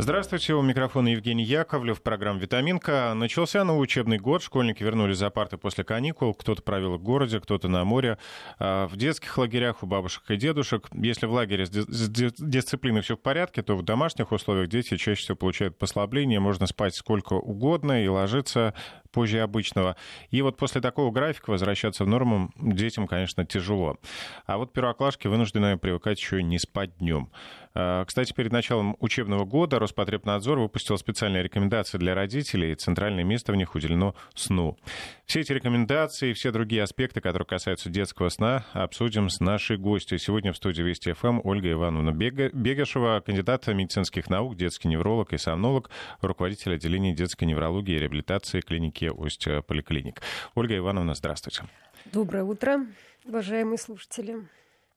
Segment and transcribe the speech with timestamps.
[0.00, 3.14] Здравствуйте, у микрофона Евгений Яковлев, программа «Витаминка».
[3.16, 7.66] Начался новый учебный год, школьники вернулись за парты после каникул, кто-то провел в городе, кто-то
[7.66, 8.16] на море,
[8.60, 10.86] а, в детских лагерях у бабушек и дедушек.
[10.92, 15.36] Если в лагере с дисциплиной все в порядке, то в домашних условиях дети чаще всего
[15.36, 18.74] получают послабление, можно спать сколько угодно и ложиться
[19.10, 19.96] позже обычного.
[20.30, 23.96] И вот после такого графика возвращаться в норму детям, конечно, тяжело.
[24.46, 27.30] А вот первоклашки вынуждены привыкать еще не спать днем.
[27.74, 33.52] А, кстати, перед началом учебного года Роспотребнадзор выпустил специальные рекомендации для родителей, и центральное место
[33.52, 34.76] в них уделено сну.
[35.26, 40.18] Все эти рекомендации и все другие аспекты, которые касаются детского сна, обсудим с нашей гостью.
[40.18, 45.90] Сегодня в студии Вести ФМ Ольга Ивановна Бегашева, кандидат медицинских наук, детский невролог и сомнолог,
[46.20, 50.22] руководитель отделения детской неврологии и реабилитации клиники Ость Поликлиник.
[50.54, 51.64] Ольга Ивановна, здравствуйте.
[52.06, 52.86] Доброе утро,
[53.24, 54.48] уважаемые слушатели.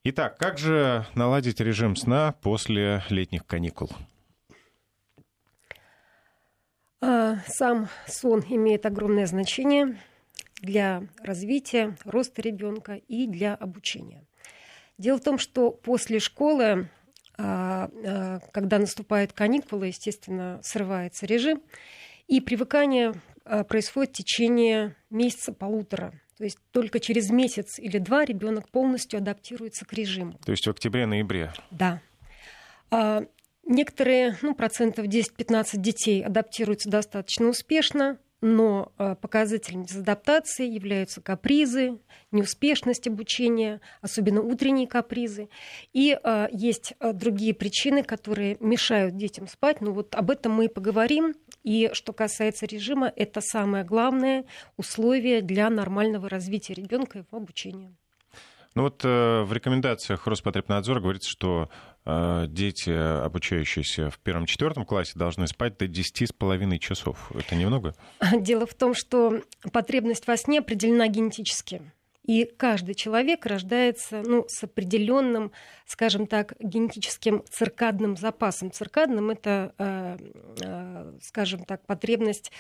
[0.04, 3.90] Итак, как же наладить режим сна после летних каникул?
[7.02, 9.98] А, сам сон имеет огромное значение
[10.62, 14.24] для развития, роста ребенка и для обучения.
[14.98, 16.90] Дело в том, что после школы,
[17.38, 21.62] а, а, когда наступают каникулы, естественно, срывается режим,
[22.28, 23.14] и привыкание
[23.68, 26.14] происходит в течение месяца-полутора.
[26.42, 30.40] То есть только через месяц или два ребенок полностью адаптируется к режиму.
[30.44, 31.54] То есть в октябре-ноябре?
[31.70, 32.02] Да.
[32.90, 33.24] А,
[33.64, 42.00] некоторые, ну, процентов 10-15 детей адаптируются достаточно успешно, но а, показателем дезадаптации являются капризы,
[42.32, 45.48] неуспешность обучения, особенно утренние капризы.
[45.94, 49.80] И а, есть другие причины, которые мешают детям спать.
[49.80, 51.36] Но вот об этом мы и поговорим.
[51.64, 54.46] И что касается режима, это самое главное
[54.78, 57.96] условие для нормального развития ребенка и его обучения.
[58.74, 61.70] Ну вот э, в рекомендациях Роспотребнадзора говорится, что
[62.06, 67.32] э, дети, обучающиеся в первом-четвертом классе, должны спать до 10,5 часов.
[67.36, 67.94] Это немного?
[68.34, 69.42] Дело в том, что
[69.74, 71.82] потребность во сне определена генетически.
[72.24, 75.52] И каждый человек рождается ну, с определенным,
[75.88, 78.72] скажем так, генетическим циркадным запасом.
[78.72, 80.18] Циркадным это, э,
[80.64, 82.52] э, скажем так, потребность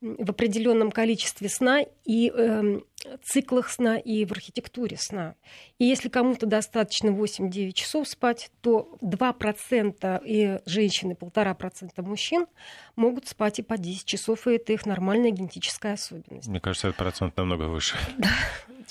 [0.00, 2.80] в определенном количестве сна и э,
[3.22, 5.34] циклах сна и в архитектуре сна.
[5.78, 12.46] И если кому-то достаточно 8-9 часов спать, то 2% и женщины, 1,5% мужчин
[12.94, 16.48] могут спать и по 10 часов, и это их нормальная генетическая особенность.
[16.48, 17.96] Мне кажется, этот процент намного выше.
[18.18, 18.28] Да.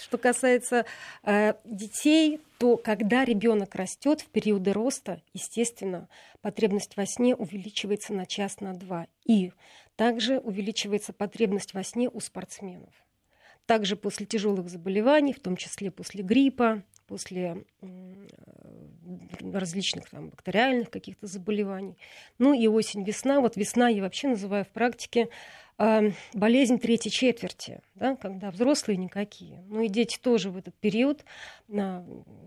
[0.02, 0.86] Что касается
[1.24, 6.08] э, детей, то когда ребенок растет в периоды роста, естественно,
[6.42, 9.08] потребность во сне увеличивается на час на два.
[9.26, 9.52] И
[9.96, 12.94] также увеличивается потребность во сне у спортсменов.
[13.66, 17.64] Также после тяжелых заболеваний, в том числе после гриппа, после
[19.42, 21.98] различных там, бактериальных каких-то заболеваний.
[22.38, 23.42] Ну и осень-весна.
[23.42, 25.30] Вот весна я вообще называю в практике
[25.78, 29.62] болезнь третьей четверти, да, когда взрослые никакие.
[29.68, 31.26] Ну и дети тоже в этот период
[31.68, 31.74] э,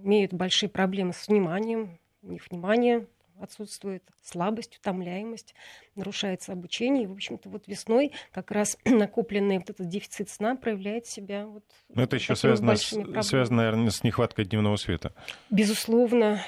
[0.03, 3.07] имеют большие проблемы с вниманием, у них внимание
[3.41, 5.55] отсутствует слабость, утомляемость,
[5.95, 7.05] нарушается обучение.
[7.05, 11.47] И, в общем-то, вот весной как раз накопленный вот этот дефицит сна проявляет себя.
[11.47, 12.89] Вот Но это еще связано, с,
[13.23, 15.13] связано, наверное, с нехваткой дневного света.
[15.51, 16.43] Безусловно.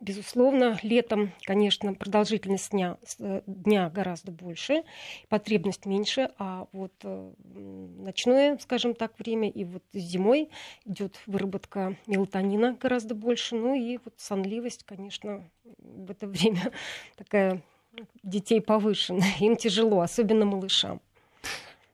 [0.00, 4.84] Безусловно, летом, конечно, продолжительность дня, э, дня гораздо больше,
[5.28, 7.32] потребность меньше, а вот э,
[7.98, 10.50] ночное, скажем так, время и вот зимой
[10.84, 16.70] идет выработка мелатонина гораздо больше, ну и вот сонливость, конечно, в это время
[17.16, 17.60] такая
[18.22, 21.00] детей повышенная, им тяжело, особенно малышам.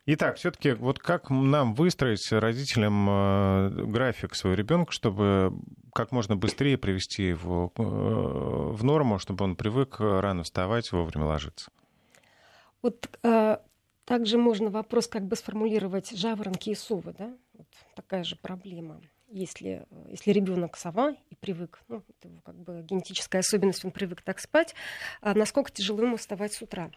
[0.09, 5.53] Итак, все-таки вот как нам выстроить родителям э, график своего ребенка, чтобы
[5.93, 11.73] как можно быстрее привести его э, в норму, чтобы он привык рано вставать, вовремя ложиться?
[12.83, 13.59] Вот э,
[14.05, 17.37] также можно вопрос как бы сформулировать жаворонки и совы, да?
[17.55, 23.39] Вот такая же проблема если, если ребенок сова и привык, ну, это как бы генетическая
[23.39, 24.75] особенность, он привык так спать,
[25.21, 26.91] а насколько тяжело ему вставать с утра.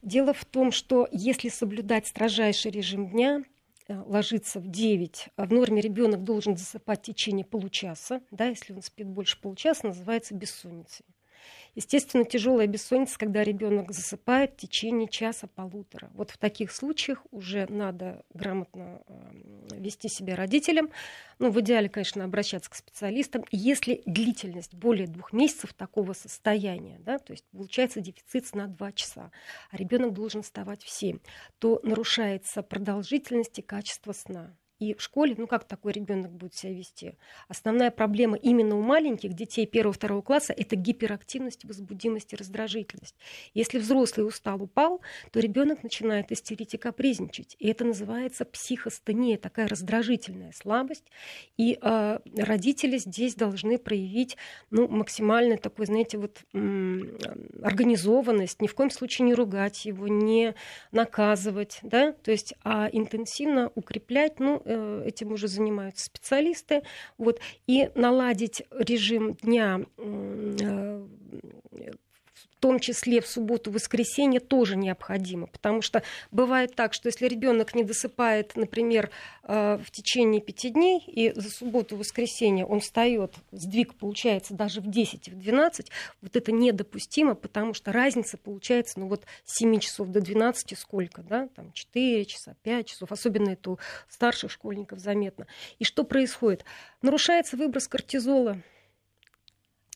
[0.00, 3.42] Дело в том, что если соблюдать строжайший режим дня,
[3.88, 8.72] э, ложиться в 9, а в норме ребенок должен засыпать в течение получаса, да, если
[8.72, 11.04] он спит больше получаса, называется бессонницей.
[11.74, 16.10] Естественно, тяжелая бессонница, когда ребенок засыпает в течение часа-полутора.
[16.14, 20.90] Вот в таких случаях уже надо грамотно эм, вести себя родителям.
[21.38, 23.44] Ну, в идеале, конечно, обращаться к специалистам.
[23.50, 29.30] Если длительность более двух месяцев такого состояния, да, то есть получается дефицит на 2 часа,
[29.70, 31.18] а ребенок должен вставать в 7,
[31.58, 34.56] то нарушается продолжительность и качество сна.
[34.80, 37.18] И в школе, ну как такой ребенок будет себя вести?
[37.48, 43.14] Основная проблема именно у маленьких детей первого-второго класса это гиперактивность, возбудимость и раздражительность.
[43.52, 47.56] Если взрослый устал, упал, то ребенок начинает истерить и капризничать.
[47.58, 51.04] И это называется психостения, такая раздражительная слабость.
[51.58, 54.38] И э, родители здесь должны проявить
[54.70, 56.42] ну, максимально такой, знаете, вот
[57.62, 60.54] организованность, ни в коем случае не ругать его, не
[60.90, 64.62] наказывать, да, то есть а интенсивно укреплять, ну,
[65.04, 66.82] этим уже занимаются специалисты,
[67.18, 69.80] вот, и наладить режим дня
[72.44, 75.46] э, том числе в субботу, воскресенье, тоже необходимо.
[75.46, 79.10] Потому что бывает так, что если ребенок не досыпает, например,
[79.42, 84.88] э, в течение пяти дней, и за субботу, воскресенье он встает, сдвиг получается даже в
[84.88, 85.90] 10 и в 12,
[86.20, 91.22] вот это недопустимо, потому что разница получается, ну вот с 7 часов до 12 сколько,
[91.22, 93.78] да, там 4 часа, 5 часов, особенно это у
[94.08, 95.46] старших школьников заметно.
[95.78, 96.64] И что происходит?
[97.00, 98.60] Нарушается выброс кортизола,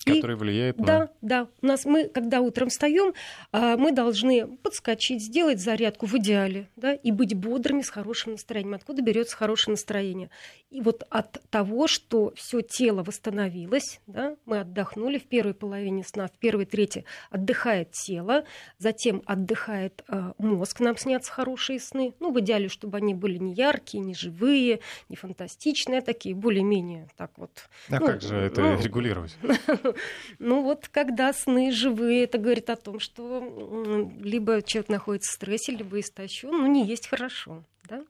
[0.05, 0.85] Который и, влияет на...
[0.85, 1.49] Да, да.
[1.63, 3.15] У нас мы, когда утром встаем,
[3.53, 8.75] а, мы должны подскочить, сделать зарядку в идеале, да, и быть бодрыми, с хорошим настроением.
[8.75, 10.31] Откуда берется хорошее настроение?
[10.71, 16.27] И вот от того, что все тело восстановилось, да, мы отдохнули в первой половине сна,
[16.27, 18.45] в первой трети отдыхает тело,
[18.79, 22.15] затем отдыхает э, мозг, нам снятся хорошие сны.
[22.21, 27.09] Ну, в идеале, чтобы они были не яркие, не живые, не фантастичные, а такие более-менее
[27.17, 27.51] так вот.
[27.91, 29.37] А ну, как же это ну, регулировать?
[30.39, 35.73] Ну вот когда сны живые, это говорит о том, что либо человек находится в стрессе,
[35.73, 37.65] либо истощен, ну не есть хорошо.
[37.85, 38.05] Да?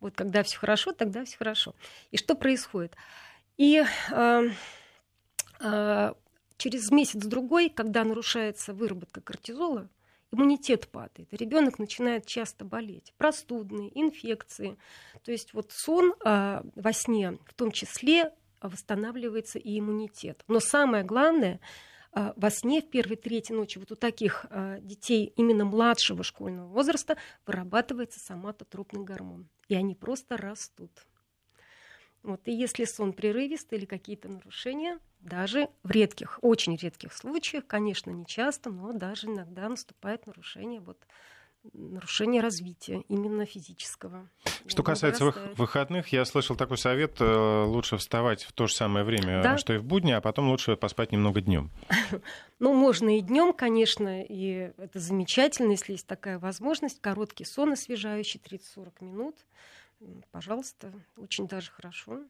[0.00, 1.74] Вот когда все хорошо, тогда все хорошо.
[2.10, 2.96] И что происходит?
[3.56, 4.42] И э,
[5.60, 6.14] э,
[6.56, 9.88] через месяц-другой, когда нарушается выработка кортизола,
[10.32, 13.12] иммунитет падает, ребенок начинает часто болеть.
[13.18, 14.76] Простудные, инфекции.
[15.24, 18.32] То есть вот сон э, во сне в том числе
[18.68, 20.44] восстанавливается и иммунитет.
[20.48, 21.60] Но самое главное,
[22.12, 26.66] а, во сне в первой трети ночи вот у таких а, детей именно младшего школьного
[26.66, 27.16] возраста
[27.46, 29.48] вырабатывается соматотропный гормон.
[29.68, 30.90] И они просто растут.
[32.22, 38.10] Вот, и если сон прерывистый или какие-то нарушения, даже в редких, очень редких случаях, конечно,
[38.10, 40.98] не часто, но даже иногда наступает нарушение вот,
[41.72, 44.28] нарушение развития именно физического.
[44.66, 45.58] Что касается вырастает.
[45.58, 49.58] выходных, я слышал такой совет, э, лучше вставать в то же самое время, да?
[49.58, 51.70] что и в будни, а потом лучше поспать немного днем.
[52.58, 57.00] Ну, можно и днем, конечно, и это замечательно, если есть такая возможность.
[57.00, 59.36] Короткий сон освежающий, 30-40 минут.
[60.30, 62.20] Пожалуйста, очень даже хорошо.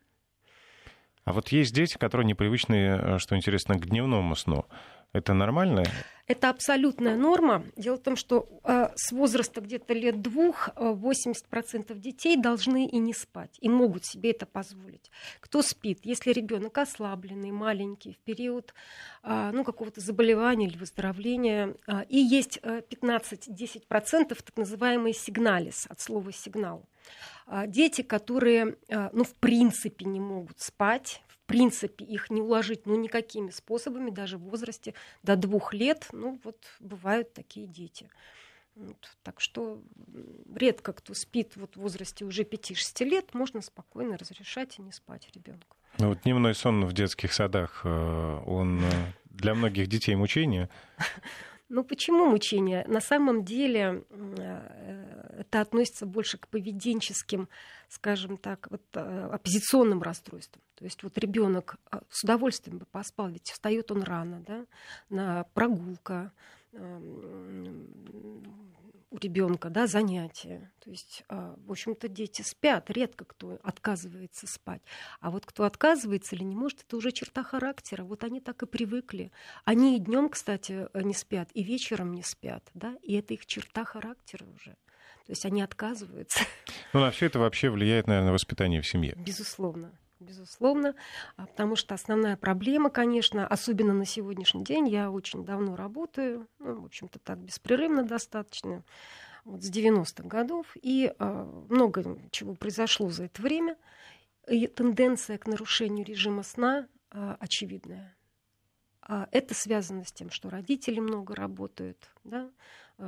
[1.25, 4.67] А вот есть дети, которые непривычны, э, что интересно, к дневному сну.
[5.13, 5.85] Это нормально?
[6.29, 7.65] Это абсолютная норма.
[7.77, 11.35] Дело в том, что э, с возраста где-то лет двух 80%
[11.89, 15.11] э, детей должны и не спать, и могут себе это позволить.
[15.41, 15.99] Кто спит?
[16.05, 18.73] Если ребенок ослабленный, маленький, в период
[19.25, 26.31] э, ну, какого-то заболевания или выздоровления, э, и есть 15-10% так называемый сигналис, от слова
[26.33, 26.85] сигнал.
[27.49, 32.97] Э, дети, которые, э, ну, в принципе не могут спать, принципе их не уложить ну,
[32.97, 36.09] никакими способами, даже в возрасте до двух лет.
[36.13, 38.09] Ну, вот бывают такие дети.
[38.77, 39.83] Вот, так что
[40.55, 45.29] редко кто спит вот в возрасте уже 5-6 лет, можно спокойно разрешать и не спать
[45.35, 45.77] ребенку.
[45.99, 48.89] Ну, вот дневной сон в детских садах, э, он э,
[49.25, 50.69] для многих детей мучение.
[51.71, 52.85] Ну почему мучение?
[52.89, 57.49] На самом деле э, это относится больше к поведенческим,
[57.89, 60.61] скажем так, вот, э, оппозиционным расстройствам.
[60.75, 64.67] То есть вот ребенок а, с удовольствием бы поспал, ведь встает он рано, да,
[65.11, 66.33] на прогулка,
[69.11, 70.73] у ребенка, да, занятия.
[70.79, 74.83] То есть, а, в общем-то, дети спят, редко кто отказывается спать.
[75.21, 78.05] А вот кто отказывается или не может, это уже черта характера.
[78.05, 79.33] Вот они так и привыкли.
[79.65, 83.85] Они и днем, кстати, не спят, и вечером не спят, да, и это их черта
[83.85, 84.77] характера уже.
[85.27, 86.41] То есть они отказываются.
[86.93, 89.15] Ну, на все это вообще влияет, наверное, на воспитание в семье.
[89.17, 90.95] Безусловно безусловно,
[91.37, 96.83] а, потому что основная проблема, конечно, особенно на сегодняшний день, я очень давно работаю, ну,
[96.83, 98.85] в общем-то, так беспрерывно достаточно,
[99.45, 103.77] вот с 90-х годов, и э, много чего произошло за это время,
[104.47, 108.17] и тенденция к нарушению режима сна э, очевидная.
[109.33, 112.49] Это связано с тем, что родители много работают, да,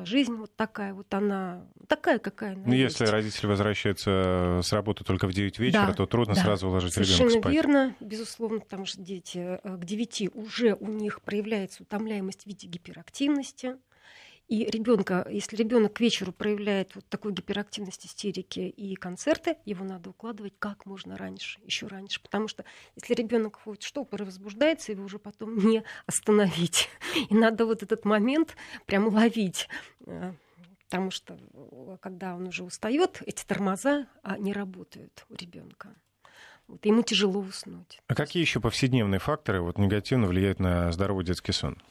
[0.05, 5.27] жизнь вот такая вот она, такая, какая она Ну, если родители возвращаются с работы только
[5.27, 7.31] в 9 вечера, да, то трудно да, сразу уложить ребенка спать.
[7.31, 12.47] Совершенно верно, безусловно, потому что дети э, к 9 уже у них проявляется утомляемость в
[12.47, 13.77] виде гиперактивности,
[14.49, 20.11] И ребенка, если ребенок к вечеру проявляет вот такую гиперактивность истерики и концерты, его надо
[20.11, 22.21] укладывать как можно раньше, еще раньше.
[22.21, 22.65] Потому что
[22.97, 26.89] если ребенок хоть штопор возбуждается, его уже потом не остановить.
[27.31, 28.57] И надо вот этот момент
[28.87, 29.69] прям ловить.
[30.07, 30.35] Э,
[30.85, 31.39] потому что
[32.03, 35.95] когда он уже устает, эти тормоза а, не работают у ребенка.
[36.69, 38.01] Вот, ему тяжело уснуть.
[38.07, 41.83] А какие еще повседневные факторы вот, негативно влияют на здоровый детский сон?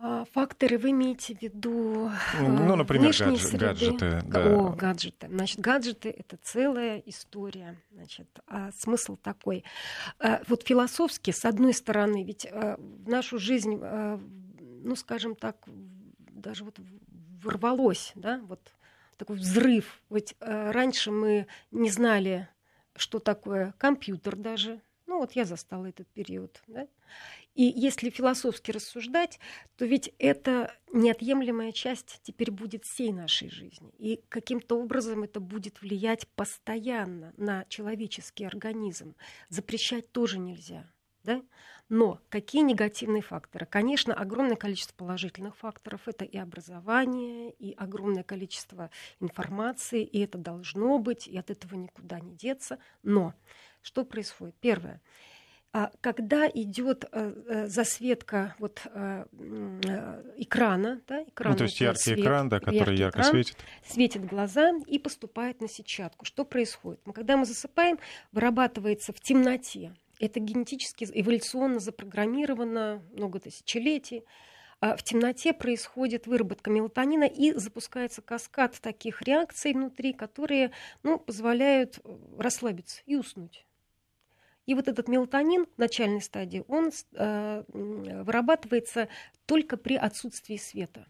[0.00, 4.22] А, факторы вы имеете в виду ну, например, гадж- гаджеты.
[4.26, 4.54] Да.
[4.54, 5.26] О, гаджеты.
[5.26, 7.76] Значит, гаджеты— это целая история.
[7.90, 9.64] Значит, а смысл такой.
[10.20, 14.20] А, вот философски, с одной стороны, ведь а, в нашу жизнь, а,
[14.60, 15.56] ну, скажем так,
[16.16, 16.78] даже вот
[17.42, 18.72] ворвалось, да, вот
[19.16, 20.00] такой взрыв.
[20.10, 22.48] Ведь раньше мы не знали,
[22.94, 24.80] что такое компьютер даже.
[25.06, 26.62] Ну вот я застала этот период.
[26.68, 26.86] Да?
[27.58, 29.40] И если философски рассуждать,
[29.76, 33.92] то ведь это неотъемлемая часть теперь будет всей нашей жизни.
[33.98, 39.16] И каким-то образом это будет влиять постоянно на человеческий организм.
[39.48, 40.88] Запрещать тоже нельзя.
[41.24, 41.42] Да?
[41.88, 43.66] Но какие негативные факторы?
[43.66, 46.02] Конечно, огромное количество положительных факторов.
[46.06, 48.88] Это и образование, и огромное количество
[49.18, 52.78] информации, и это должно быть, и от этого никуда не деться.
[53.02, 53.34] Но
[53.82, 54.54] что происходит?
[54.60, 55.02] Первое.
[55.72, 59.24] А когда идет э, э, засветка вот, э,
[60.36, 63.56] экрана, да, экрана ну, то есть яркий свет, экран, да, который ярко экран, светит,
[63.86, 66.24] светит глаза и поступает на сетчатку.
[66.24, 67.00] Что происходит?
[67.14, 67.98] Когда мы засыпаем,
[68.32, 74.24] вырабатывается в темноте это генетически, эволюционно запрограммировано много тысячелетий.
[74.80, 80.70] А в темноте происходит выработка мелатонина и запускается каскад таких реакций внутри, которые
[81.02, 81.98] ну, позволяют
[82.38, 83.66] расслабиться и уснуть.
[84.68, 89.08] И вот этот мелатонин в начальной стадии, он э, вырабатывается
[89.46, 91.06] только при отсутствии света.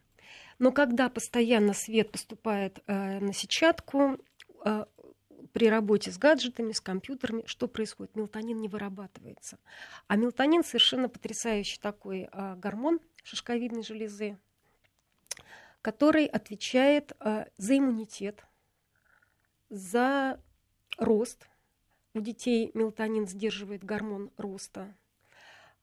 [0.61, 4.19] Но когда постоянно свет поступает э, на сетчатку,
[4.65, 4.85] э,
[5.53, 8.15] при работе с гаджетами, с компьютерами, что происходит?
[8.15, 9.59] Мелатонин не вырабатывается.
[10.07, 14.39] А мелатонин совершенно потрясающий такой а, гормон шишковидной железы,
[15.83, 18.45] который отвечает а, за иммунитет,
[19.69, 20.41] за
[20.97, 21.49] рост.
[22.19, 24.93] У детей мелатонин сдерживает гормон роста.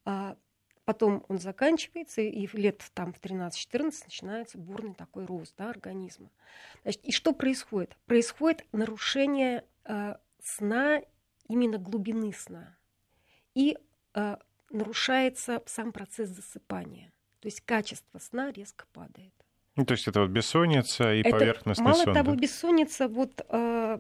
[0.04, 0.36] А,
[0.84, 6.30] Потом он заканчивается, и лет там в 13-14 начинается бурный такой рост да, организма.
[6.84, 7.98] Значит, и что происходит?
[8.06, 11.02] Происходит нарушение э, сна,
[11.48, 12.78] именно глубины сна.
[13.56, 13.80] И
[14.14, 14.38] э,
[14.70, 17.12] нарушается сам процесс засыпания.
[17.40, 19.34] То есть качество сна резко падает.
[19.76, 22.06] Ну, то есть это вот бессонница и это, поверхностный мало сон.
[22.06, 22.42] Мало того, да?
[22.42, 24.00] бессонница, вот э,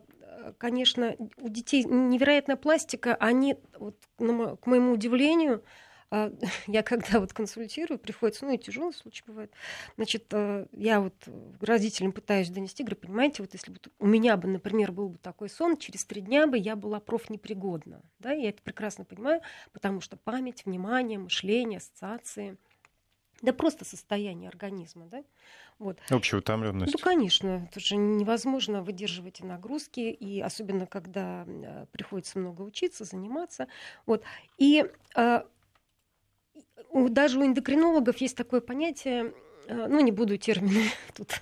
[0.57, 5.63] конечно, у детей невероятная пластика, они, вот, к моему удивлению,
[6.11, 6.31] а,
[6.67, 9.51] я когда вот консультирую, приходится, ну и тяжелый случай бывает,
[9.97, 11.13] значит, э, я вот
[11.61, 15.49] родителям пытаюсь донести, говорю, понимаете, вот если бы у меня бы, например, был бы такой
[15.49, 19.41] сон, через три дня бы я была профнепригодна, да, я это прекрасно понимаю,
[19.73, 22.57] потому что память, внимание, мышление, ассоциации,
[23.41, 25.23] да просто состояние организма, да,
[25.79, 25.99] вот.
[26.09, 26.93] Общая утомленность.
[26.93, 31.45] Ну, конечно, это же невозможно выдерживать и нагрузки, и особенно когда
[31.91, 33.67] приходится много учиться, заниматься,
[34.05, 34.23] вот,
[34.57, 35.45] и а,
[36.93, 39.33] даже у эндокринологов есть такое понятие,
[39.67, 41.41] э, ну, не буду термины тут,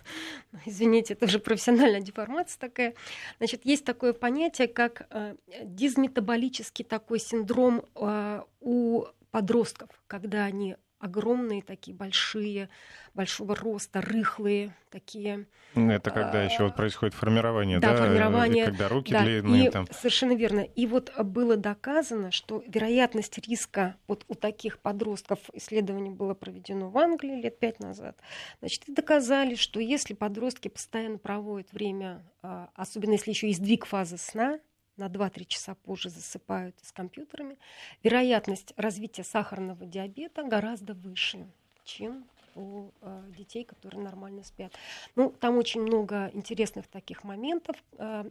[0.65, 2.95] извините, это уже профессиональная деформация такая.
[3.37, 11.61] Значит, есть такое понятие, как э, дизметаболический такой синдром э, у подростков, когда они огромные
[11.61, 12.69] такие большие,
[13.13, 15.47] большого роста, рыхлые такие.
[15.75, 18.05] Это когда а, еще вот происходит формирование, да, да?
[18.05, 19.85] формирование, когда руки да, длинные и, там.
[19.91, 20.61] Совершенно верно.
[20.61, 26.97] И вот было доказано, что вероятность риска вот у таких подростков, исследование было проведено в
[26.97, 28.17] Англии лет пять назад,
[28.59, 33.85] значит, и доказали, что если подростки постоянно проводят время, а, особенно если еще есть сдвиг
[33.85, 34.59] фазы сна,
[34.97, 37.57] на 2-3 часа позже засыпают с компьютерами,
[38.03, 41.47] вероятность развития сахарного диабета гораздо выше,
[41.83, 44.73] чем у э, детей, которые нормально спят.
[45.15, 47.75] Ну, там очень много интересных таких моментов.
[47.97, 48.29] Э,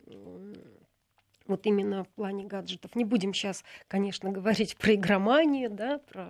[1.49, 2.95] вот именно в плане гаджетов.
[2.95, 6.29] Не будем сейчас, конечно, говорить про игроманию, да, про...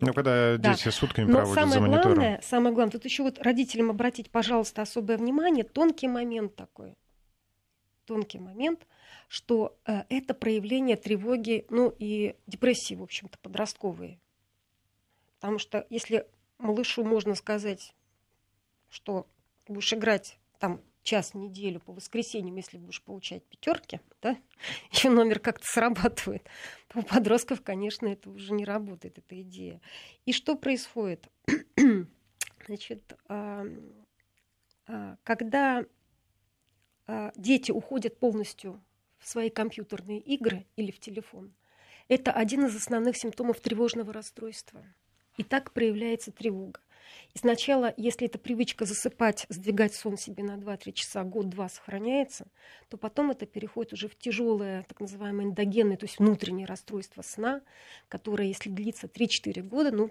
[0.00, 0.74] Ну, когда да.
[0.74, 2.14] дети сутками Но проводят самое за монитором.
[2.14, 6.94] Главное, самое главное, тут еще вот родителям обратить, пожалуйста, особое внимание, тонкий момент такой.
[8.04, 8.86] Тонкий момент–
[9.28, 14.18] что э, это проявление тревоги, ну и депрессии, в общем-то, подростковые.
[15.40, 16.26] Потому что если
[16.58, 17.94] малышу можно сказать,
[18.88, 19.26] что
[19.66, 24.36] будешь играть там час в неделю по воскресеньям, если будешь получать пятерки, да,
[24.90, 26.48] еще номер как-то срабатывает,
[26.94, 29.80] у подростков, конечно, это уже не работает, эта идея.
[30.24, 31.28] И что происходит?
[32.66, 33.64] Значит, а,
[34.86, 35.84] а, когда
[37.06, 38.82] а, дети уходят полностью
[39.24, 41.54] в свои компьютерные игры или в телефон,
[42.08, 44.84] это один из основных симптомов тревожного расстройства.
[45.38, 46.80] И так проявляется тревога.
[47.32, 52.46] И сначала, если эта привычка засыпать, сдвигать сон себе на 2-3 часа, год-два сохраняется,
[52.88, 57.62] то потом это переходит уже в тяжелое, так называемое эндогенное, то есть внутреннее расстройство сна,
[58.08, 60.10] которое, если длится 3-4 года, ну,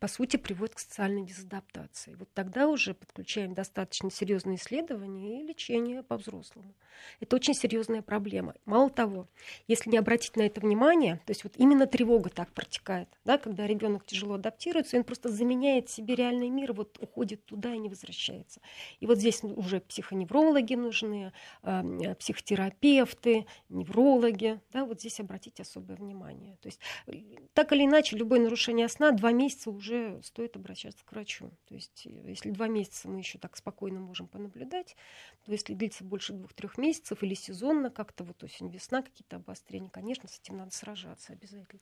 [0.00, 2.14] по сути, приводит к социальной дезадаптации.
[2.14, 6.74] Вот тогда уже подключаем достаточно серьезные исследования и лечение по-взрослому.
[7.20, 8.54] Это очень серьезная проблема.
[8.64, 9.28] Мало того,
[9.66, 13.66] если не обратить на это внимание, то есть вот именно тревога так протекает, да, когда
[13.66, 18.60] ребенок тяжело адаптируется, он просто заменяет себе реальный мир, вот уходит туда и не возвращается.
[19.00, 26.56] И вот здесь уже психоневрологи нужны, э, психотерапевты, неврологи, да, вот здесь обратить особое внимание.
[26.62, 27.12] То есть э,
[27.54, 31.50] так или иначе, любое нарушение сна два месяца уже стоит обращаться к врачу.
[31.68, 34.96] То есть э, если два месяца мы еще так спокойно можем понаблюдать,
[35.44, 40.38] то если длится больше двух-трех месяцев или сезонно, как-то вот осень-весна, какие-то обострения, конечно, с
[40.38, 41.80] этим надо сражаться обязательно.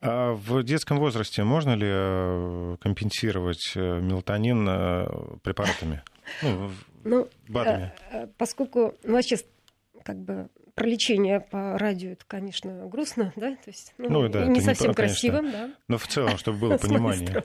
[0.00, 6.02] А в детском возрасте можно ли э, компенсировать э, мелатонин препаратами?
[6.42, 6.70] Ну,
[7.04, 7.28] ну
[8.38, 9.36] поскольку ну, вообще
[10.02, 14.46] как бы про лечение по радио это, конечно, грустно, да, то есть ну, ну, да,
[14.46, 15.70] не совсем не, красиво, да.
[15.88, 17.44] Но в целом, чтобы было понимание.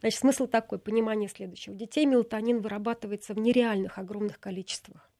[0.00, 1.74] Значит, смысл такой, понимание следующего.
[1.74, 5.10] У детей мелатонин вырабатывается в нереальных огромных количествах.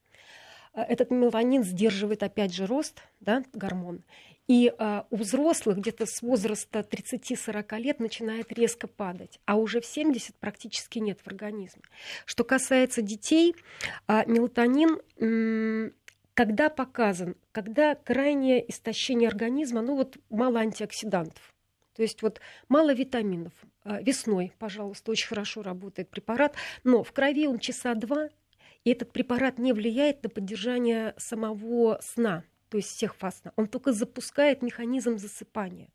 [0.73, 4.03] Э, этот мелатонин сдерживает, опять же, рост, да, гормон.
[4.47, 9.85] И а, у взрослых где-то с возраста 30-40 лет начинает резко падать, а уже в
[9.85, 11.83] 70 практически нет в организме.
[12.25, 13.55] Что касается детей,
[14.05, 15.93] а, мелатонин
[16.33, 21.53] когда показан, когда крайнее истощение организма, ну вот мало антиоксидантов,
[21.95, 23.53] то есть вот мало витаминов.
[23.83, 28.29] А, весной, пожалуйста, очень хорошо работает препарат, но в крови он часа два,
[28.83, 33.93] и этот препарат не влияет на поддержание самого сна то есть всех фаз он только
[33.93, 35.89] запускает механизм засыпания.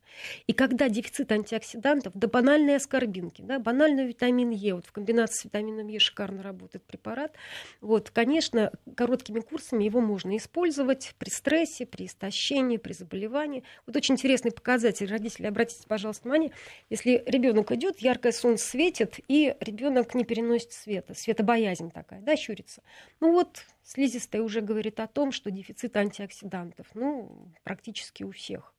[0.47, 5.43] И когда дефицит антиоксидантов, да банальные аскорбинки, да, банальный витамин Е, вот в комбинации с
[5.43, 7.35] витамином Е шикарно работает препарат,
[7.81, 13.65] вот, конечно, короткими курсами его можно использовать при стрессе, при истощении, при заболевании.
[13.85, 15.09] Вот очень интересный показатель.
[15.09, 16.53] Родители, обратите, пожалуйста, внимание,
[16.89, 22.81] если ребенок идет, яркое солнце светит, и ребенок не переносит света, светобоязнь такая, да, щурится.
[23.19, 28.73] Ну вот Слизистая уже говорит о том, что дефицит антиоксидантов, ну, практически у всех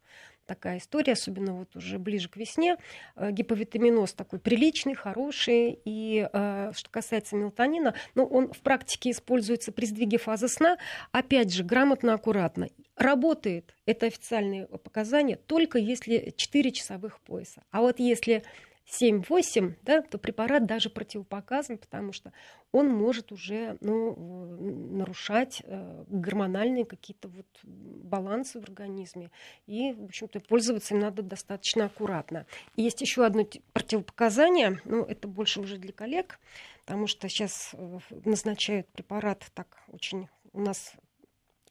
[0.51, 2.77] такая история, особенно вот уже ближе к весне.
[3.15, 5.79] Э, гиповитаминоз такой приличный, хороший.
[5.85, 10.77] И э, что касается мелатонина, ну, он в практике используется при сдвиге фазы сна.
[11.13, 12.69] Опять же, грамотно, аккуратно.
[12.97, 17.63] Работает, это официальные показания, только если 4 часовых пояса.
[17.71, 18.43] А вот если
[18.91, 22.33] 7-8, да, то препарат даже противопоказан, потому что
[22.73, 24.15] он может уже ну,
[24.93, 29.31] нарушать э, гормональные какие-то вот балансы в организме.
[29.67, 32.47] И, в общем-то, пользоваться им надо достаточно аккуратно.
[32.77, 36.41] И есть еще одно противопоказание, ну, это больше уже для коллег,
[36.85, 40.95] потому что сейчас э, назначают препарат так очень у нас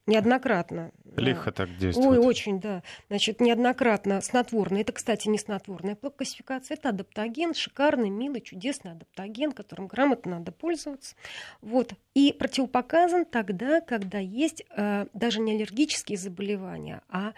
[0.10, 0.92] Неоднократно.
[1.18, 2.08] Лихо так действует.
[2.08, 2.82] Ой, очень, да.
[3.10, 4.82] Значит, неоднократно снотворное.
[4.82, 6.78] Это, кстати, не снотворная классификация.
[6.78, 11.16] Это адаптоген, шикарный, милый, чудесный адаптоген, которым грамотно надо пользоваться.
[11.62, 11.94] Вот.
[12.16, 17.34] И противопоказан тогда, когда есть э, даже не аллергические заболевания, а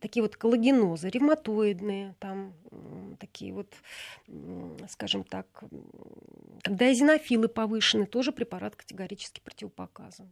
[0.00, 2.52] такие вот коллагенозы, ревматоидные, там
[3.20, 3.72] такие вот,
[4.88, 5.46] скажем так,
[6.62, 10.28] когда эзинофилы повышены, тоже препарат категорически противопоказан.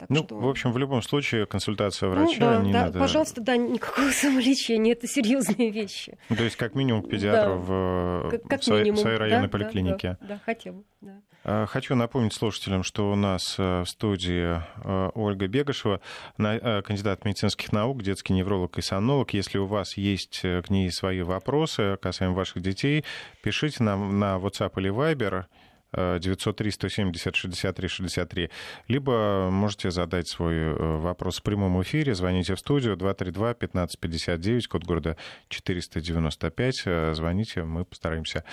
[0.00, 0.36] Так ну, что...
[0.36, 2.98] в общем, в любом случае консультация ну врача ну, да, не да, надо...
[2.98, 6.18] Пожалуйста, да, никакого самолечения, это серьезные вещи.
[6.30, 9.48] Ну, то есть как минимум к педиатру да, в, как, как своей, минимум, своей районной
[9.48, 10.16] да, поликлинике.
[10.22, 11.20] Да, да, да, хотя бы, да.
[11.42, 16.02] Хочу напомнить слушателям, что у нас э, в студии э, Ольга Бегашева,
[16.38, 19.32] э, кандидат медицинских наук, детский невролог и сонолог.
[19.32, 23.06] Если у вас есть к ней свои вопросы касаемо ваших детей,
[23.42, 25.46] пишите нам на WhatsApp или Viber
[25.92, 28.50] 903-170-63-63,
[28.88, 35.16] либо можете задать свой э, вопрос в прямом эфире, звоните в студию 232-1559, код города
[35.48, 38.44] 495, э, звоните, мы постараемся,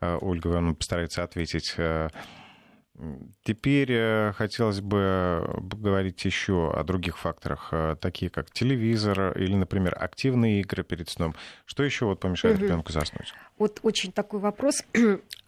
[0.00, 1.76] э, Ольга вам постарается ответить.
[3.44, 10.84] Теперь хотелось бы поговорить еще о других факторах, такие как телевизор или, например, активные игры
[10.84, 11.34] перед сном.
[11.64, 12.66] Что еще вот помешает угу.
[12.66, 13.32] ребенку заснуть?
[13.56, 14.84] Вот очень такой вопрос.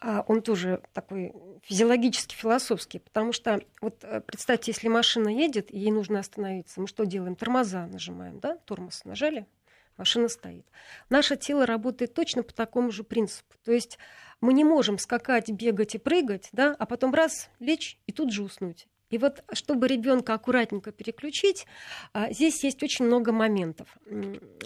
[0.03, 5.79] А он тоже такой физиологически философский, потому что вот э, представьте, если машина едет, и
[5.79, 7.37] ей нужно остановиться, мы что делаем?
[7.37, 8.57] Тормоза нажимаем, да?
[8.65, 9.47] Тормоз нажали,
[9.97, 10.67] машина стоит.
[11.09, 13.55] Наше тело работает точно по такому же принципу.
[13.65, 13.99] То есть
[14.41, 18.43] мы не можем скакать, бегать и прыгать, да, а потом раз лечь и тут же
[18.43, 18.89] уснуть.
[19.11, 21.67] И вот, чтобы ребенка аккуратненько переключить,
[22.13, 23.97] а, здесь есть очень много моментов.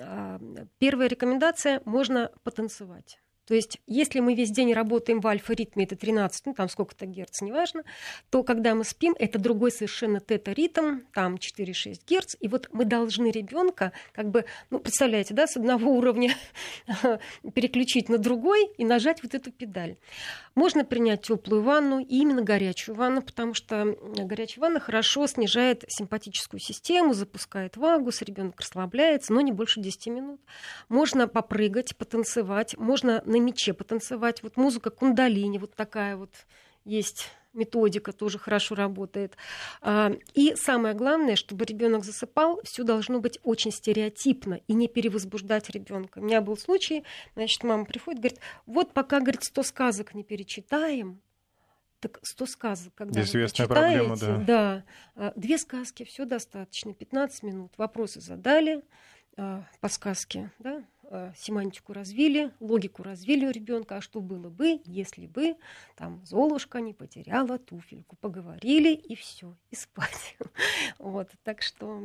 [0.01, 0.41] А,
[0.79, 3.21] первая рекомендация– можно потанцевать.
[3.47, 7.41] То есть, если мы весь день работаем в альфа-ритме, это 13, ну там сколько-то герц,
[7.41, 7.85] неважно,
[8.31, 13.31] то когда мы спим, это другой совершенно тета-ритм, там 4-6 герц, и вот мы должны
[13.31, 16.35] ребенка, как бы, ну, представляете, да, с одного уровня
[17.55, 19.97] переключить на другой и нажать вот эту педаль.
[20.57, 26.61] Можно принять теплую ванну, и именно горячую ванну, потому что горячая ванна хорошо снижает симпатическую
[26.61, 30.41] систему, запускает вагус, ребенок расслабляется, но не больше 10 минут.
[30.89, 34.43] Можно попрыгать, потанцевать, можно на мече потанцевать.
[34.43, 36.31] Вот музыка кундалини, вот такая вот
[36.85, 39.37] есть методика тоже хорошо работает.
[39.81, 45.71] А, и самое главное, чтобы ребенок засыпал, все должно быть очень стереотипно и не перевозбуждать
[45.71, 46.19] ребенка.
[46.19, 47.03] У меня был случай,
[47.35, 51.21] значит, мама приходит, говорит, вот пока, говорит, сто сказок не перечитаем,
[52.01, 54.37] так сто сказок, когда Известная вы проблема, да.
[54.37, 54.85] да,
[55.17, 58.83] а, две сказки, все достаточно, 15 минут, вопросы задали
[59.37, 60.85] а, по сказке, да,
[61.37, 65.57] семантику развили, логику развили у ребенка, а что было бы, если бы
[65.97, 70.37] там Золушка не потеряла туфельку, поговорили и все, и спать.
[70.99, 72.03] Вот, так что,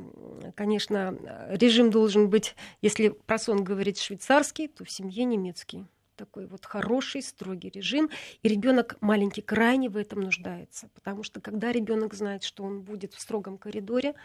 [0.55, 1.17] конечно,
[1.49, 7.21] режим должен быть, если про сон говорить швейцарский, то в семье немецкий такой вот хороший,
[7.21, 8.09] строгий режим,
[8.43, 13.13] и ребенок маленький крайне в этом нуждается, потому что когда ребенок знает, что он будет
[13.13, 14.15] в строгом коридоре,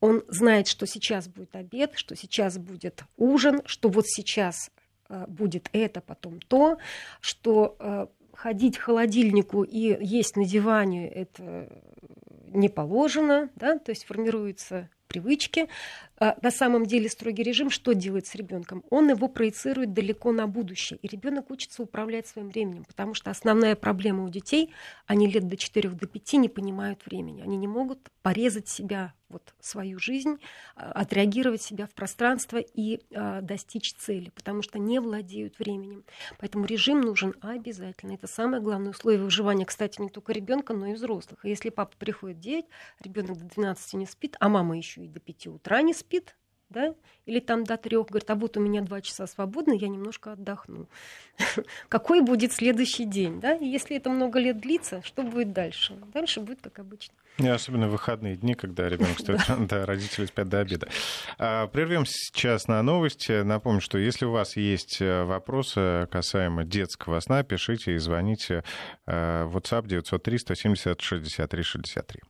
[0.00, 4.70] он знает, что сейчас будет обед, что сейчас будет ужин, что вот сейчас
[5.08, 6.78] э, будет это, потом то,
[7.20, 11.68] что э, ходить к холодильнику и есть на диване это
[12.48, 15.68] не положено, да, то есть формируется привычки.
[16.18, 18.84] А, на самом деле строгий режим что делает с ребенком?
[18.90, 23.74] Он его проецирует далеко на будущее, и ребенок учится управлять своим временем, потому что основная
[23.74, 24.72] проблема у детей,
[25.06, 29.52] они лет до 4 до 5 не понимают времени, они не могут порезать себя вот
[29.60, 30.38] свою жизнь,
[30.76, 36.04] а, отреагировать себя в пространство и а, достичь цели, потому что не владеют временем.
[36.38, 38.12] Поэтому режим нужен обязательно.
[38.12, 41.44] Это самое главное условие выживания, кстати, не только ребенка, но и взрослых.
[41.44, 42.64] И если папа приходит в 9,
[43.00, 46.04] ребенок до 12 не спит, а мама еще и до 5 утра не спит,
[46.70, 46.94] да,
[47.26, 50.88] или там до трех, говорит, а вот у меня два часа свободны, я немножко отдохну.
[51.88, 53.54] Какой будет следующий день, да?
[53.54, 55.96] И если это много лет длится, что будет дальше?
[56.12, 57.14] Дальше будет как обычно.
[57.38, 60.88] И особенно в выходные дни, когда ребенок стоит, да, родители спят до обеда.
[61.38, 63.42] А, прервемся сейчас на новости.
[63.42, 68.64] Напомню, что если у вас есть э, вопросы касаемо детского сна, пишите и звоните
[69.06, 72.20] э, в WhatsApp 903 170 63 63.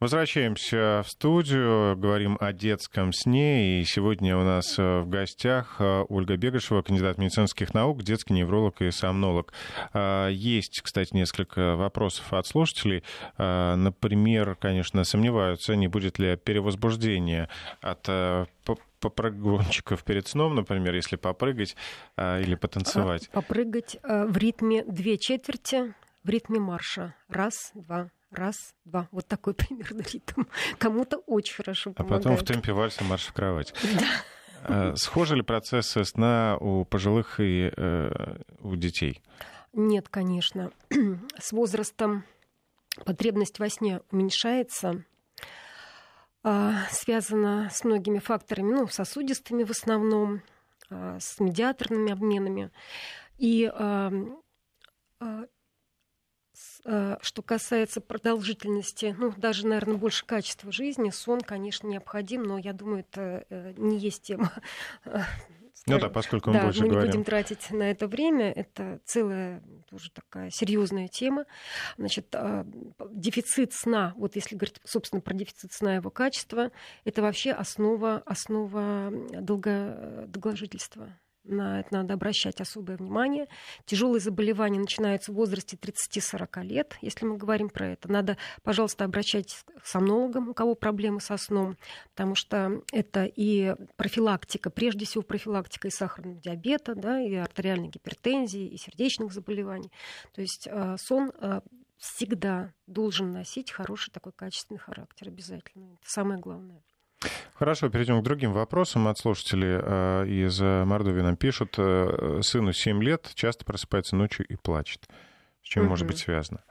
[0.00, 3.82] Возвращаемся в студию, говорим о детском сне.
[3.82, 8.80] И сегодня у нас э, в гостях э, Ольга Бегашева, кандидат медицинских наук, детский невролог
[8.80, 9.52] и сомнолог.
[9.92, 13.04] А, есть, кстати, несколько вопросов от слушателей.
[13.36, 17.50] А, например, конечно, сомневаются, не будет ли перевозбуждения
[17.82, 18.46] от э,
[19.00, 21.76] попрыгунчиков перед сном, например, если попрыгать
[22.16, 23.28] а, или потанцевать?
[23.32, 25.92] Попрыгать в ритме две четверти,
[26.24, 27.14] в ритме марша.
[27.28, 29.08] Раз, два, раз, два.
[29.10, 30.44] Вот такой примерно ритм.
[30.78, 32.26] Кому-то очень хорошо помогает.
[32.26, 33.74] А потом в темпе вальса марш в кровать.
[33.82, 34.06] Да.
[34.62, 39.22] А, схожи ли процессы сна у пожилых и э, у детей?
[39.72, 40.70] Нет, конечно.
[41.38, 42.24] С возрастом
[43.04, 45.04] потребность во сне уменьшается.
[46.42, 50.42] А, связана с многими факторами, ну, сосудистыми в основном,
[50.88, 52.70] а, с медиаторными обменами.
[53.36, 53.70] И
[56.82, 63.00] что касается продолжительности, ну, даже, наверное, больше качества жизни, сон, конечно, необходим, но я думаю,
[63.00, 64.52] это э, не есть тема.
[65.86, 67.06] Ну да, поскольку мы да, больше мы говорим.
[67.06, 68.52] не будем тратить на это время.
[68.52, 71.46] Это целая тоже такая серьезная тема.
[71.96, 72.66] Значит, а,
[73.10, 76.70] дефицит сна, вот если говорить, собственно, про дефицит сна и его качества,
[77.04, 83.48] это вообще основа, основа долго, долгожительства на это надо обращать особое внимание.
[83.84, 88.10] Тяжелые заболевания начинаются в возрасте 30-40 лет, если мы говорим про это.
[88.10, 91.76] Надо, пожалуйста, обращайтесь к сомнологам, у кого проблемы со сном,
[92.10, 98.66] потому что это и профилактика, прежде всего профилактика и сахарного диабета, да, и артериальной гипертензии,
[98.66, 99.90] и сердечных заболеваний.
[100.34, 101.60] То есть э, сон э,
[101.96, 105.94] всегда должен носить хороший такой качественный характер обязательно.
[106.00, 106.82] Это самое главное.
[107.54, 109.08] Хорошо, перейдем к другим вопросам.
[109.08, 114.56] От слушателей э, из Мордовии нам пишут, э, сыну 7 лет, часто просыпается ночью и
[114.56, 115.08] плачет.
[115.62, 115.90] С чем угу.
[115.90, 116.62] может быть связано?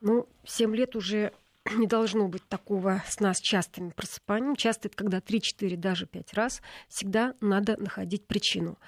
[0.00, 1.32] Ну, 7 лет уже
[1.76, 4.54] не должно быть такого сна с частыми просыпаниями.
[4.54, 6.62] Часто это когда 3-4, даже 5 раз.
[6.88, 8.78] Всегда надо находить причину.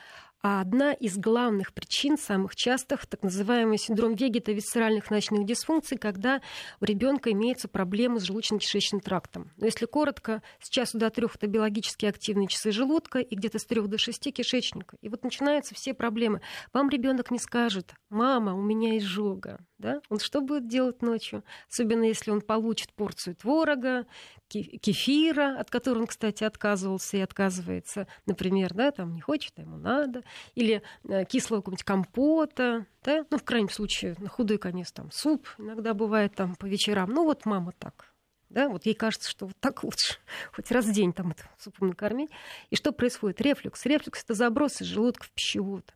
[0.43, 6.43] А одна из главных причин, самых частых, так называемый синдром вегето-висцеральных ночных дисфункций, когда
[6.81, 9.53] у ребенка имеются проблемы с желудочно-кишечным трактом.
[9.57, 13.65] Но если коротко, с часу до трех это биологически активные часы желудка и где-то с
[13.65, 14.97] трех до шести кишечника.
[15.01, 16.41] И вот начинаются все проблемы.
[16.73, 19.61] Вам ребенок не скажет, мама, у меня изжога.
[19.83, 20.01] Да?
[20.11, 21.43] Он что будет делать ночью?
[21.69, 24.07] Особенно если он получит порцию творога,
[24.49, 29.77] кефира, от которого он, кстати, отказывался и отказывается, например, да, там не хочет, а ему
[29.77, 30.23] надо,
[30.55, 35.49] или э, кислого какого-нибудь компота, да, ну, в крайнем случае, на худой конец там суп
[35.59, 37.11] иногда бывает там по вечерам.
[37.11, 38.15] Ну, вот мама так,
[38.51, 40.19] да, вот ей кажется, что вот так лучше,
[40.53, 42.31] хоть раз в день там это супом накормить.
[42.71, 43.41] И что происходит?
[43.41, 43.85] Рефлюкс.
[43.85, 45.93] Рефлюкс— это заброс из желудка в пищевод.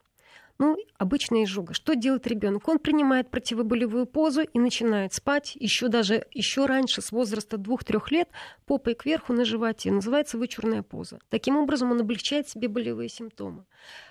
[0.59, 1.75] Ну, обычная изжога.
[1.75, 2.67] Что делает ребенок?
[2.69, 8.29] Он принимает противоболевую позу и начинает спать еще даже еще раньше, с возраста 2-3 лет,
[8.65, 9.91] попой кверху на животе.
[9.91, 11.19] Называется вычурная поза.
[11.29, 13.67] Таким образом, он облегчает себе болевые симптомы.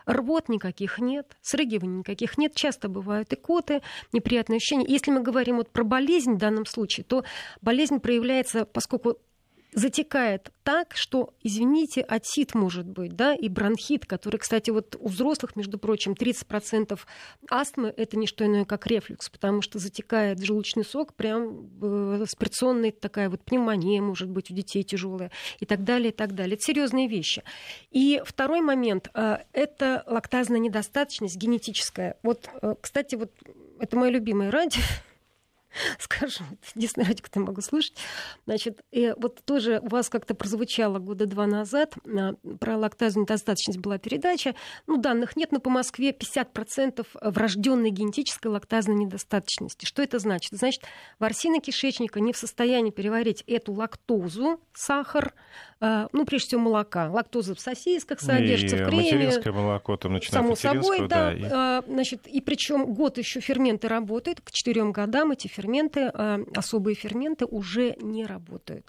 [0.05, 2.53] Рвот никаких нет, срыгиваний никаких нет.
[2.53, 3.81] Часто бывают икоты,
[4.11, 4.85] неприятные ощущения.
[4.87, 7.23] Если мы говорим вот про болезнь в данном случае, то
[7.61, 9.17] болезнь проявляется, поскольку
[9.75, 15.55] затекает так, что, извините, отсид может быть, да, и бронхит, который, кстати, вот у взрослых,
[15.55, 16.97] между прочим, 30%
[17.49, 22.25] астмы— это не что иное, как рефлюкс, потому что затекает желудочный сок, прям э,
[22.99, 26.55] такая вот пневмония, может быть, у детей тяжелая, и так далее, и так далее.
[26.55, 27.43] Это серьезные вещи.
[27.91, 32.17] И второй момент э,— это лактазная недостаточность генетическая.
[32.23, 33.31] Вот, э, кстати, вот
[33.79, 34.81] это мое любимое радио,
[35.99, 37.95] скажем, единственное радио, я могу слышать.
[38.45, 43.79] Значит, и вот тоже у вас как-то прозвучало года два назад, а, про лактазную недостаточность
[43.79, 44.55] была передача.
[44.87, 49.85] Ну, данных нет, но по Москве 50% врожденной генетической лактазной недостаточности.
[49.85, 50.53] Что это значит?
[50.53, 50.83] Значит,
[51.19, 55.33] ворсины кишечника не в состоянии переварить эту лактозу, сахар,
[55.81, 57.09] а, ну, прежде всего, молока.
[57.11, 59.03] Лактоза в сосисках содержится, и в креме.
[59.03, 61.07] материнское молоко, там, начиная Само собой, да.
[61.07, 61.43] да и...
[61.51, 65.64] А, значит, и причем год еще ферменты работают, к четырем годам эти ферменты,
[66.13, 68.85] а, особые ферменты уже не работают.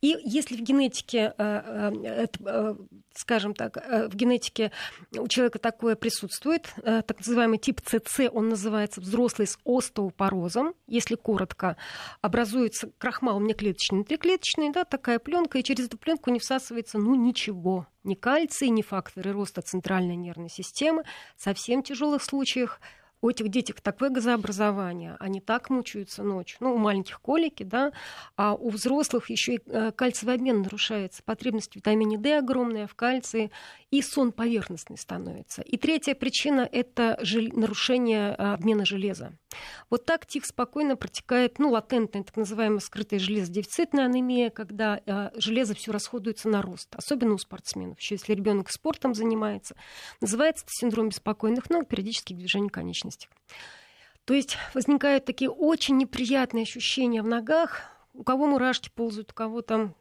[0.00, 1.34] И если в генетике,
[3.14, 4.72] скажем так, в генетике
[5.16, 11.76] у человека такое присутствует, так называемый тип ЦЦ, он называется взрослый с остеопорозом, если коротко,
[12.20, 17.86] образуется крахмал внеклеточный, внутриклеточный, да, такая пленка, и через эту пленку не всасывается ну ничего.
[18.02, 21.04] Ни кальций, ни факторы роста центральной нервной системы.
[21.36, 22.80] Совсем тяжелых случаях
[23.22, 26.58] у этих деток такое газообразование, они так мучаются ночью.
[26.60, 27.92] Ну, у маленьких колики, да,
[28.36, 32.94] а у взрослых еще и э, кальциевый обмен нарушается, потребность в витамине D огромная, в
[32.94, 33.50] кальции,
[33.90, 35.62] и сон поверхностный становится.
[35.62, 37.18] И третья причина— это
[37.52, 39.32] нарушение э, обмена железа.
[39.88, 45.74] Вот так тихо, спокойно протекает, ну, латентная, так называемая скрытая железодефицитная анемия, когда э, железо
[45.74, 47.98] все расходуется на рост, особенно у спортсменов.
[48.00, 49.74] Еще если ребенок спортом занимается,
[50.20, 53.28] называется это синдром беспокойных ног, периодических движений конечностей.
[54.24, 57.82] То есть возникают такие очень неприятные ощущения в ногах,
[58.12, 59.94] у кого мурашки ползают, у кого там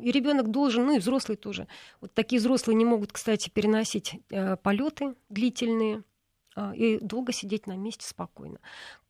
[0.00, 1.66] и ребенок должен, ну и взрослый тоже.
[2.00, 6.04] Вот такие взрослые не могут, кстати, переносить э, полеты длительные
[6.74, 8.58] и долго сидеть на месте спокойно.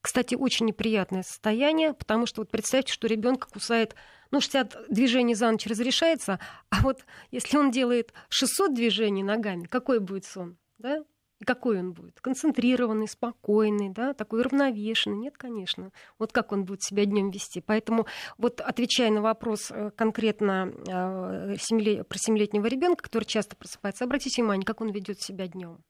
[0.00, 3.94] Кстати, очень неприятное состояние, потому что вот представьте, что ребенка кусает,
[4.30, 6.38] ну, 60 движений за ночь разрешается,
[6.70, 10.56] а вот если он делает 600 движений ногами, какой будет сон?
[10.78, 11.04] Да?
[11.38, 12.20] И какой он будет?
[12.20, 15.18] Концентрированный, спокойный, да, такой равновешенный?
[15.18, 15.92] Нет, конечно.
[16.18, 17.61] Вот как он будет себя днем вести.
[17.61, 18.06] Поэтому
[18.38, 21.56] вот отвечая на вопрос э, конкретно э,
[22.04, 25.82] про семилетнего ребенка, который часто просыпается, обратите внимание, как он ведет себя днем.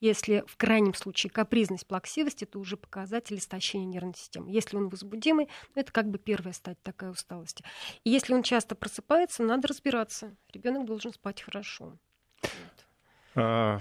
[0.00, 4.50] Если в крайнем случае капризность, плаксивость, это уже показатель истощения нервной системы.
[4.50, 7.64] Если он возбудимый, ну, это как бы первая стадия такая усталости.
[8.04, 10.34] И если он часто просыпается, надо разбираться.
[10.52, 11.98] Ребенок должен спать хорошо.
[12.42, 12.86] Вот.
[13.36, 13.80] А,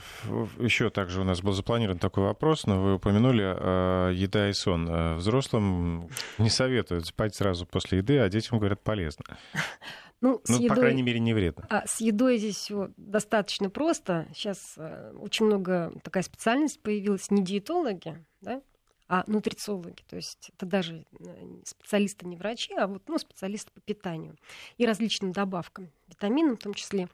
[0.60, 4.88] еще также у нас был запланирован такой вопрос, но вы упомянули а, еда и сон.
[4.90, 9.24] А, взрослым не советуют спать сразу после еды, а детям говорят полезно.
[10.22, 11.66] Ну, ну едой, по крайней мере, не вредно.
[11.70, 14.28] А, с едой здесь все достаточно просто.
[14.34, 18.62] Сейчас а, очень много такая специальность появилась, не диетологи, да,
[19.08, 20.04] а нутрициологи.
[20.08, 21.26] То есть это даже э,
[21.64, 24.36] специалисты не врачи, а вот ну, специалисты по питанию
[24.78, 27.08] и различным добавкам, витаминам в том числе.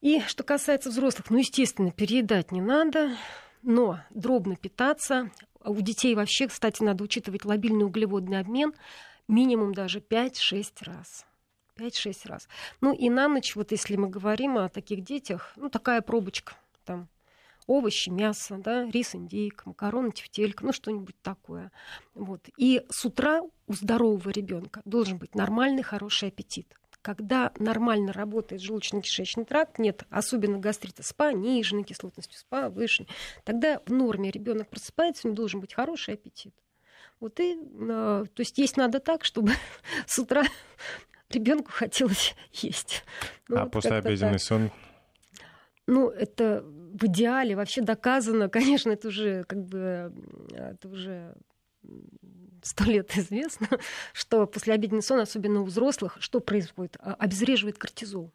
[0.00, 3.16] И что касается взрослых, ну, естественно, переедать не надо,
[3.62, 5.30] но дробно питаться.
[5.64, 8.72] У детей вообще, кстати, надо учитывать лобильный углеводный обмен
[9.26, 11.26] минимум даже 5-6 раз.
[11.76, 12.48] 5-6 раз.
[12.80, 17.08] Ну и на ночь, вот если мы говорим о таких детях, ну такая пробочка, там
[17.66, 21.72] овощи, мясо, да, рис, индейка, макароны, тефтелька, ну что-нибудь такое.
[22.14, 22.48] Вот.
[22.56, 26.74] И с утра у здорового ребенка должен быть нормальный, хороший аппетит
[27.06, 33.08] когда нормально работает желудочно-кишечный тракт, нет особенно гастрита с пониженной кислотностью, с повышенной,
[33.44, 36.52] тогда в норме ребенок просыпается, у него должен быть хороший аппетит.
[37.20, 39.52] Вот и, э, то есть есть надо так, чтобы
[40.08, 40.42] с утра
[41.30, 43.04] ребенку хотелось есть.
[43.48, 44.70] Ну, а вот послеобеденный сон?
[45.86, 50.12] Ну, это в идеале вообще доказано, конечно, это уже как бы
[50.50, 51.34] это уже
[52.62, 53.68] сто лет известно,
[54.12, 56.96] что послеобеденный сон, особенно у взрослых, что происходит?
[57.00, 58.32] А, обезвреживает кортизол.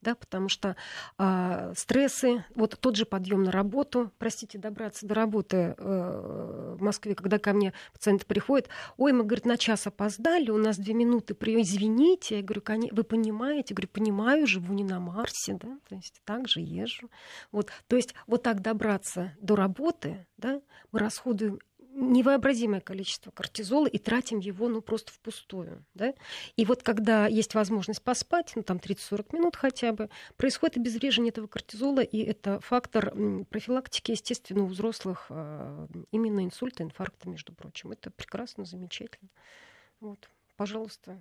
[0.00, 0.76] Да, потому что
[1.16, 7.16] а, стрессы, вот тот же подъем на работу, простите, добраться до работы э, в Москве,
[7.16, 11.34] когда ко мне пациенты приходят, ой, мы, говорит, на час опоздали, у нас две минуты,
[11.34, 11.60] при...
[11.60, 16.20] извините, я говорю, вы понимаете, я говорю, понимаю, живу не на Марсе, да, то есть
[16.24, 17.10] так же езжу.
[17.50, 20.60] Вот, то есть вот так добраться до работы, да,
[20.92, 21.58] мы расходуем
[21.98, 25.84] невообразимое количество кортизола и тратим его ну, просто впустую.
[25.94, 26.14] Да?
[26.56, 31.46] И вот когда есть возможность поспать, ну, там 30-40 минут хотя бы, происходит обезвреживание этого
[31.46, 33.12] кортизола, и это фактор
[33.50, 37.92] профилактики, естественно, у взрослых а, именно инсульта, инфаркта, между прочим.
[37.92, 39.28] Это прекрасно, замечательно.
[40.00, 41.20] Вот, пожалуйста,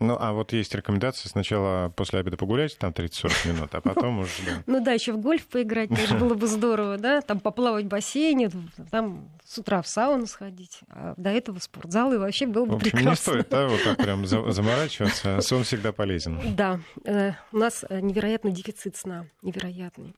[0.00, 4.32] ну, а вот есть рекомендация сначала после обеда погулять, там 30-40 минут, а потом уже...
[4.66, 8.50] Ну да, еще в гольф поиграть тоже было бы здорово, да, там поплавать в бассейне,
[8.90, 12.78] там с утра в сауну сходить, а до этого в спортзал, и вообще было бы
[12.78, 13.08] прекрасно.
[13.08, 16.38] не стоит, да, вот так прям заморачиваться, сон всегда полезен.
[16.54, 20.14] Да, э, у нас э, невероятный дефицит сна, невероятный.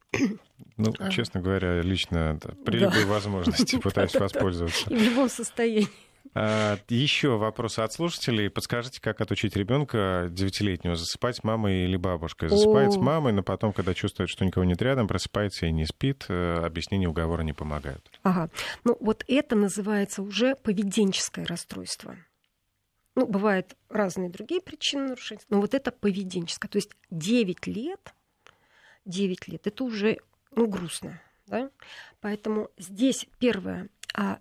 [0.77, 1.11] Ну, а.
[1.11, 4.91] честно говоря, лично при любой возможности пытаюсь воспользоваться.
[4.91, 5.89] И в любом состоянии.
[6.33, 8.51] А, еще вопросы от слушателей.
[8.51, 12.49] Подскажите, как отучить ребенка девятилетнего засыпать мамой или бабушкой?
[12.49, 16.27] Засыпает с мамой, но потом, когда чувствует, что никого нет рядом, просыпается и не спит.
[16.29, 18.11] Э, объяснения уговора не помогают.
[18.23, 18.49] Ага.
[18.85, 22.17] Ну, вот это называется уже поведенческое расстройство.
[23.17, 26.71] Ну, бывают разные другие причины нарушения, но вот это поведенческое.
[26.71, 28.15] То есть 9 лет,
[29.05, 30.19] 9 лет, это уже,
[30.53, 31.71] ну, грустно, да?
[32.21, 34.39] Поэтому здесь первое, а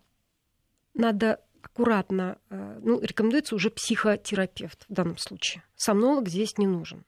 [0.93, 5.63] надо аккуратно, э, ну, рекомендуется уже психотерапевт в данном случае.
[5.75, 7.05] Сомнолог здесь не нужен.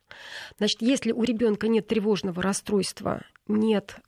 [0.57, 3.99] Значит, если у ребенка нет тревожного расстройства, нет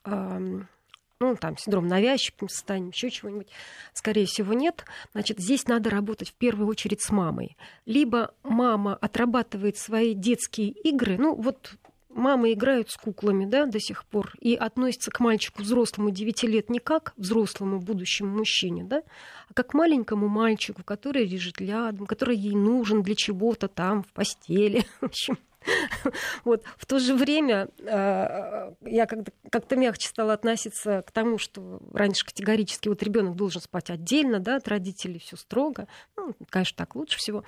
[1.23, 3.47] ну, там, синдром навязчивым состоянием, еще чего-нибудь,
[3.93, 4.85] скорее всего, нет.
[5.13, 7.55] Значит, здесь надо работать в первую очередь с мамой.
[7.85, 11.75] Либо мама отрабатывает свои детские игры, ну, вот
[12.15, 16.69] мамы играют с куклами, да, до сих пор, и относятся к мальчику взрослому 9 лет
[16.69, 19.03] не как взрослому будущему мужчине, да,
[19.49, 24.85] а как маленькому мальчику, который лежит рядом, который ей нужен для чего-то там в постели.
[25.01, 25.37] В общем,
[26.43, 26.63] Вот.
[26.77, 32.89] В то же время а, я как-то мягче стала относиться к тому, что раньше категорически
[32.89, 35.87] вот ребенок должен спать отдельно, да, от родителей все строго.
[36.17, 37.43] Ну, конечно, так лучше всего.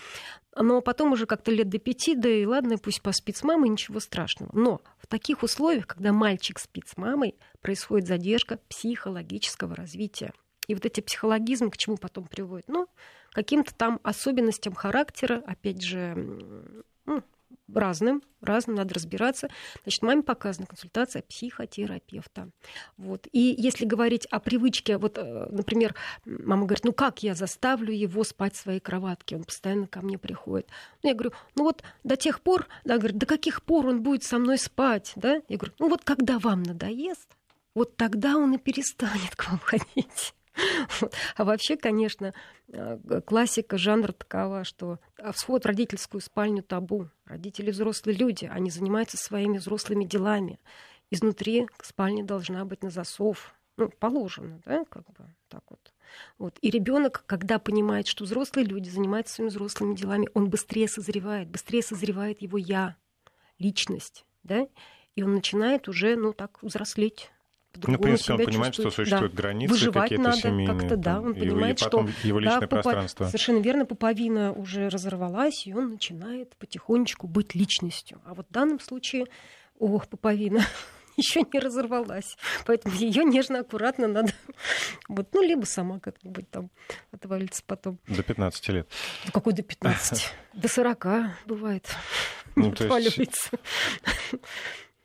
[0.55, 3.99] Но потом уже как-то лет до пяти, да и ладно, пусть поспит с мамой, ничего
[3.99, 4.49] страшного.
[4.53, 10.33] Но в таких условиях, когда мальчик спит с мамой, происходит задержка психологического развития.
[10.67, 12.67] И вот эти психологизмы к чему потом приводят?
[12.67, 12.87] Ну,
[13.31, 16.15] каким-то там особенностям характера, опять же,
[17.05, 17.21] ну,
[17.73, 19.49] разным, разным, надо разбираться.
[19.83, 22.49] Значит, маме показана консультация психотерапевта.
[22.97, 23.27] Вот.
[23.31, 28.23] И если говорить о привычке, вот, э, например, мама говорит, ну как я заставлю его
[28.23, 30.67] спать в своей кроватке, он постоянно ко мне приходит.
[31.03, 34.23] Ну, я говорю, ну вот до тех пор, да, говорит, до каких пор он будет
[34.23, 35.41] со мной спать, да?
[35.47, 37.29] Я говорю, ну вот когда вам надоест,
[37.73, 40.33] вот тогда он и перестанет к вам ходить.
[41.35, 42.33] А вообще, конечно,
[42.67, 47.09] э, классика жанра такова, что а, вход в родительскую спальню табу.
[47.25, 50.59] Родители взрослые люди, они занимаются своими взрослыми делами.
[51.11, 53.53] Изнутри спальня должна быть на засов.
[53.77, 55.93] Ну, положено, да, как бы так вот.
[56.37, 56.57] Вот.
[56.61, 61.83] И ребенок, когда понимает, что взрослые люди занимаются своими взрослыми делами, он быстрее созревает, быстрее
[61.83, 62.95] созревает его я,
[63.59, 64.67] личность, да,
[65.15, 67.31] и он начинает уже, ну, так взрослеть
[67.83, 68.93] ну, в принципе, он понимает, чувствует.
[68.93, 69.41] что существуют да.
[69.41, 70.67] границы Выживать какие-то надо семейные.
[70.67, 73.25] Как-то, да, он понимает, что его личное да, пространство.
[73.25, 78.21] Совершенно верно, пуповина уже разорвалась, и он начинает потихонечку быть личностью.
[78.25, 79.25] А вот в данном случае,
[79.79, 80.61] ох, пуповина
[81.17, 82.37] еще не разорвалась.
[82.65, 84.33] Поэтому ее нежно, аккуратно надо.
[85.07, 86.69] Вот, ну, либо сама как-нибудь там
[87.11, 87.99] отвалится потом.
[88.07, 88.89] До 15 лет.
[89.25, 90.33] Ну, какой до 15?
[90.53, 91.07] До 40
[91.45, 91.87] бывает.
[92.55, 93.49] Ну, отваливается.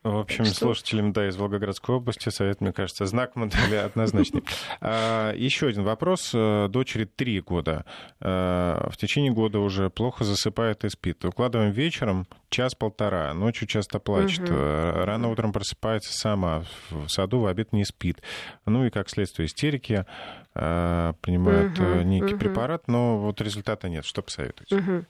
[0.02, 0.54] В общем, что...
[0.54, 4.42] слушателям, да, из Волгоградской области совет, мне кажется, знак модели однозначный.
[4.80, 6.30] А, еще один вопрос.
[6.32, 7.84] Э, дочери три года.
[8.20, 11.22] А, в течение года уже плохо засыпает и спит.
[11.24, 14.52] Укладываем вечером час-полтора, ночью часто плачет, угу.
[14.52, 18.20] рано утром просыпается сама, в саду в обед не спит.
[18.66, 20.04] Ну и, как следствие, истерики,
[20.52, 22.40] принимает угу, некий угу.
[22.40, 24.04] препарат, но вот результата нет.
[24.04, 24.76] Что посоветуете?
[24.76, 25.04] Угу.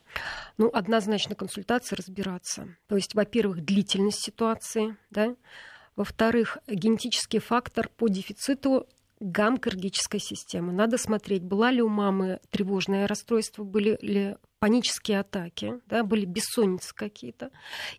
[0.58, 2.68] Ну, однозначно консультация разбираться.
[2.88, 5.34] То есть, во-первых, длительность ситуации, да,
[5.96, 8.86] во-вторых, генетический фактор по дефициту
[9.18, 10.72] гамкардической системы.
[10.72, 16.94] Надо смотреть, была ли у мамы тревожное расстройство, были ли панические атаки, да, были бессонницы
[16.94, 17.50] какие-то,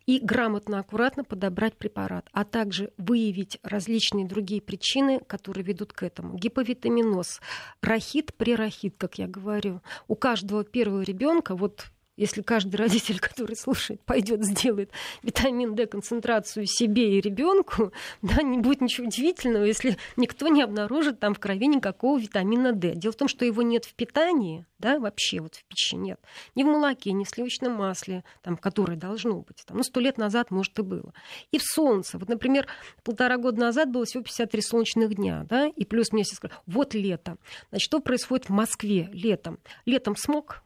[0.06, 6.38] и грамотно, аккуратно подобрать препарат, а также выявить различные другие причины, которые ведут к этому.
[6.38, 7.40] Гиповитаминоз,
[7.82, 9.82] рахит, прерахит, как я говорю.
[10.06, 11.90] У каждого первого ребенка вот
[12.22, 14.90] если каждый родитель, который слушает, пойдет, сделает
[15.22, 17.92] витамин D концентрацию себе и ребенку,
[18.22, 22.94] да, не будет ничего удивительного, если никто не обнаружит там в крови никакого витамина D.
[22.94, 26.20] Дело в том, что его нет в питании, да, вообще вот в пище нет.
[26.54, 29.62] Ни в молоке, ни в сливочном масле, там, которое должно быть.
[29.66, 31.12] Там, ну, сто лет назад, может, и было.
[31.50, 32.18] И в солнце.
[32.18, 32.66] Вот, например,
[33.02, 36.40] полтора года назад было всего 53 солнечных дня, да, и плюс месяц.
[36.66, 37.36] Вот лето.
[37.70, 39.58] Значит, что происходит в Москве летом?
[39.86, 40.62] Летом смог,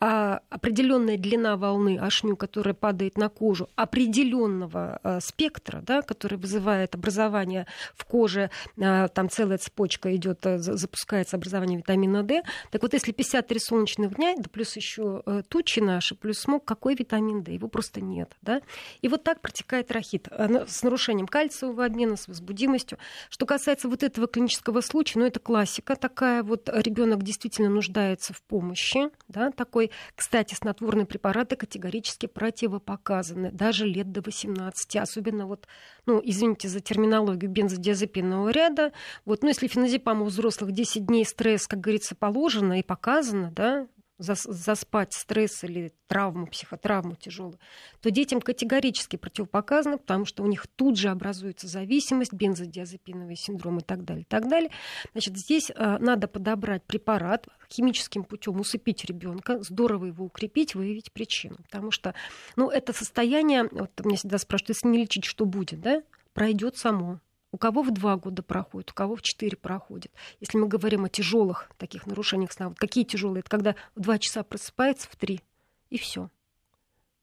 [0.00, 6.94] а определенная длина волны ашню, которая падает на кожу, определенного а, спектра, да, который вызывает
[6.94, 12.42] образование в коже, а, там целая цепочка идет, а, запускается образование витамина D.
[12.70, 17.42] Так вот, если 53 солнечных дня, да плюс еще тучи наши, плюс смог, какой витамин
[17.42, 17.54] D?
[17.54, 18.36] Его просто нет.
[18.42, 18.60] Да?
[19.02, 22.98] И вот так протекает рахит с нарушением кальциевого обмена, с возбудимостью.
[23.30, 28.42] Что касается вот этого клинического случая, ну это классика такая, вот ребенок действительно нуждается в
[28.42, 35.66] помощи, да, такой кстати, снотворные препараты категорически противопоказаны, даже лет до 18, особенно вот,
[36.06, 38.92] ну, извините за терминологию бензодиазепинного ряда.
[39.24, 43.86] Вот, ну, если феназепам у взрослых 10 дней стресс, как говорится, положено и показано, да,
[44.18, 47.58] заспать стресс или травму, психотравму тяжелую,
[48.00, 53.82] то детям категорически противопоказано, потому что у них тут же образуется зависимость, бензодиазепиновый синдром и
[53.82, 54.26] так далее.
[54.28, 54.70] Так далее.
[55.12, 61.56] Значит, здесь э, надо подобрать препарат, химическим путем усыпить ребенка, здорово его укрепить, выявить причину.
[61.64, 62.14] Потому что
[62.56, 66.02] ну, это состояние, вот меня всегда спрашивают, если не лечить, что будет, да?
[66.38, 67.18] пройдет само.
[67.50, 70.12] У кого в два года проходит, у кого в четыре проходит.
[70.40, 73.40] Если мы говорим о тяжелых таких нарушениях сна, вот какие тяжелые?
[73.40, 75.40] Это когда в два часа просыпается в три,
[75.88, 76.30] и все.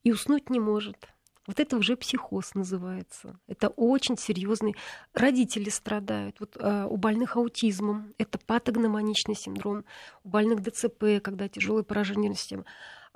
[0.04, 1.10] И уснуть не может.
[1.48, 3.40] Вот это уже психоз называется.
[3.48, 4.76] Это очень серьезный.
[5.14, 6.40] Родители страдают.
[6.40, 9.86] Вот, э, у больных аутизмом это патогномоничный синдром.
[10.24, 12.66] У больных ДЦП, когда тяжелое поражение системы.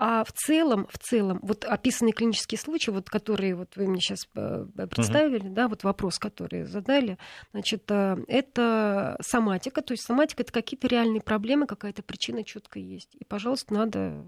[0.01, 4.29] А в целом, в целом, вот описанные клинические случаи, вот, которые вот вы мне сейчас
[4.33, 5.53] э, представили, uh-huh.
[5.53, 7.17] да, вот вопрос, который задали,
[7.51, 13.13] значит, э, это соматика, то есть соматика это какие-то реальные проблемы, какая-то причина четко есть.
[13.15, 14.23] И, пожалуйста, надо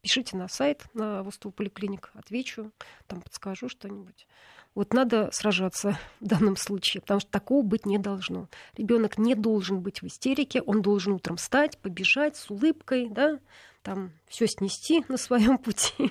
[0.00, 2.70] пишите на сайт на Восток поликлиник, отвечу,
[3.08, 4.28] там подскажу что-нибудь.
[4.76, 8.48] Вот надо сражаться в данном случае, потому что такого быть не должно.
[8.76, 13.40] Ребенок не должен быть в истерике, он должен утром встать, побежать с улыбкой, да,
[13.86, 16.10] там все снести на своем пути,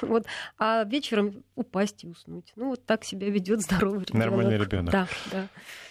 [0.00, 0.24] вот,
[0.58, 2.50] а вечером упасть и уснуть.
[2.56, 4.26] Ну, вот так себя ведет здоровый ребенок.
[4.26, 4.90] Нормальный ребенок.
[4.90, 5.48] Да, да.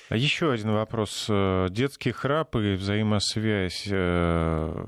[0.09, 1.27] А еще один вопрос.
[1.29, 4.85] Э, детский храп и взаимосвязь э,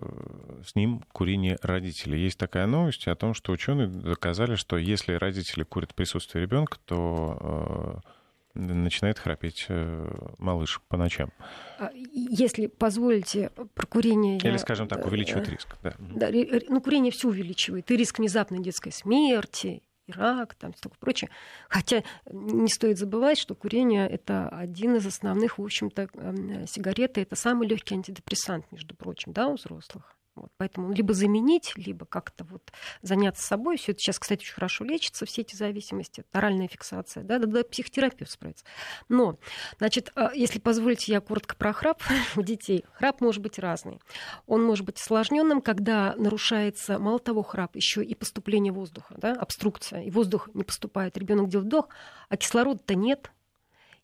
[0.65, 2.23] с ним курение родителей.
[2.23, 6.79] Есть такая новость о том, что ученые доказали, что если родители курят в присутствии ребенка,
[6.85, 8.09] то э,
[8.55, 11.31] начинает храпеть э, малыш по ночам.
[11.77, 14.37] А, если позволите, про курение...
[14.37, 15.75] Или, скажем так, увеличивает риск.
[15.83, 15.93] Да.
[15.99, 16.29] Да,
[16.69, 17.91] ну, курение все увеличивает.
[17.91, 21.29] И риск внезапной детской смерти, и рак, там, столько прочее.
[21.67, 27.35] Хотя не стоит забывать, что курение— это один из основных, в общем-то, эм, сигареты— это
[27.35, 30.15] самый легкий антидепрессант, между прочим, да, у взрослых.
[30.35, 33.77] Вот, поэтому либо заменить, либо как-то вот заняться собой.
[33.77, 36.25] Все это сейчас, кстати, очень хорошо лечится, все эти зависимости.
[36.33, 38.65] Оральная фиксация, да, да, да, психотерапевт справится.
[39.07, 39.39] Но,
[39.77, 42.03] значит, а, если позволите, я коротко про храп
[42.35, 42.83] у детей.
[42.93, 44.01] Храп может быть разный.
[44.45, 50.03] Он может быть осложненным, когда нарушается, мало того, храп, еще и поступление воздуха, да, обструкция,
[50.03, 51.17] и воздух не поступает.
[51.17, 51.89] Ребенок делает вдох,
[52.27, 53.31] а кислорода-то нет,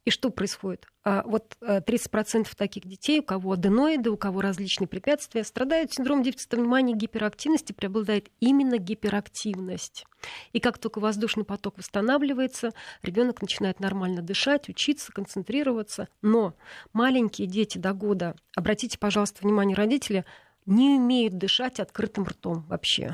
[0.04, 0.88] и что происходит?
[1.04, 6.24] А вот 30% э, таких детей, у кого аденоиды, у кого различные препятствия, страдают синдромом
[6.24, 10.06] дефицита внимания, гиперактивности, преобладает именно гиперактивность.
[10.54, 12.72] И как только воздушный поток восстанавливается,
[13.04, 16.08] ребенок начинает нормально дышать, учиться, концентрироваться.
[16.22, 16.56] Но
[16.94, 20.26] маленькие дети до года, обратите, пожалуйста, внимание родители,
[20.66, 23.14] не умеют дышать открытым ртом вообще.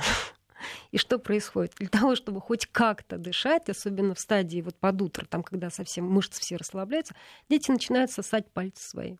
[0.91, 1.73] И что происходит?
[1.77, 6.05] Для того, чтобы хоть как-то дышать, особенно в стадии вот под утро, там, когда совсем
[6.05, 7.15] мышцы все расслабляются,
[7.49, 9.17] дети начинают сосать пальцы свои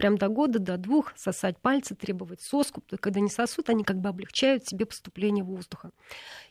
[0.00, 2.82] прям до года, до двух сосать пальцы, требовать соску.
[3.00, 5.90] Когда не сосут, они как бы облегчают себе поступление воздуха.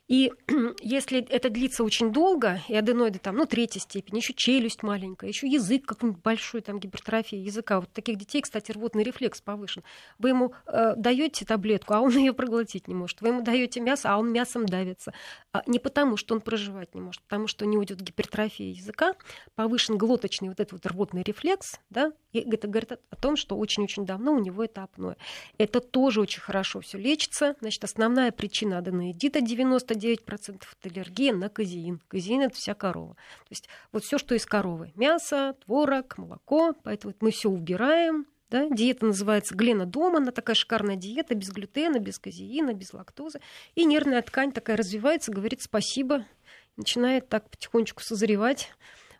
[0.10, 0.34] И
[0.82, 5.48] если это длится очень долго, и аденоиды там, ну, третьей степени, еще челюсть маленькая, еще
[5.48, 7.80] язык какой-нибудь большой, там, гипертрофия языка.
[7.80, 9.84] Вот таких детей, кстати, рвотный рефлекс повышен.
[10.18, 13.22] Вы ему э, даете таблетку, а он ее проглотить не может.
[13.22, 15.14] Вы ему даете мясо, а он мясом давится.
[15.54, 19.14] А не потому, что он проживать не может, потому что у него идет гипертрофия языка,
[19.56, 24.06] повышен глоточный вот этот вот рвотный рефлекс, да, и это говорит о том, что очень-очень
[24.06, 25.16] давно у него это апноэ.
[25.58, 27.56] Это тоже очень хорошо все лечится.
[27.60, 29.42] Значит, основная причина аденоидита
[30.00, 32.02] 99% это аллергия на казеин.
[32.08, 33.16] Казеин это вся корова.
[33.16, 34.92] То есть вот все, что из коровы.
[34.96, 36.74] Мясо, творог, молоко.
[36.84, 38.68] Поэтому мы все убираем, да?
[38.70, 43.40] Диета называется Глена дома, она такая шикарная диета, без глютена, без казеина, без лактозы.
[43.76, 46.26] И нервная ткань такая развивается, говорит спасибо,
[46.76, 48.72] начинает так потихонечку созревать.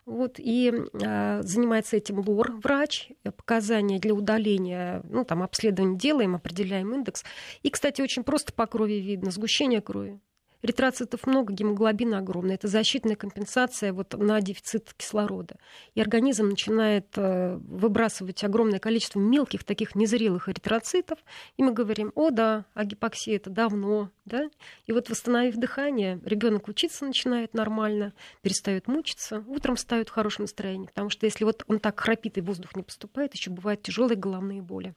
[0.06, 6.92] Вот, и э, занимается этим лор, врач, показания для удаления, ну, там, обследование делаем, определяем
[6.94, 7.22] индекс.
[7.62, 10.18] И, кстати, очень просто по крови видно, сгущение крови.
[10.62, 12.56] Эритроцитов много, гемоглобина огромная.
[12.56, 15.56] Это защитная компенсация вот на дефицит кислорода.
[15.94, 21.18] И организм начинает э, выбрасывать огромное количество мелких таких незрелых эритроцитов.
[21.56, 24.10] И мы говорим, о да, а гипоксия это давно.
[24.26, 24.50] Да?
[24.86, 30.86] И вот восстановив дыхание, ребенок учиться начинает нормально, перестает мучиться, утром ставит в хорошем настроении.
[30.86, 34.60] Потому что если вот он так храпит и воздух не поступает, еще бывают тяжелые головные
[34.60, 34.94] боли.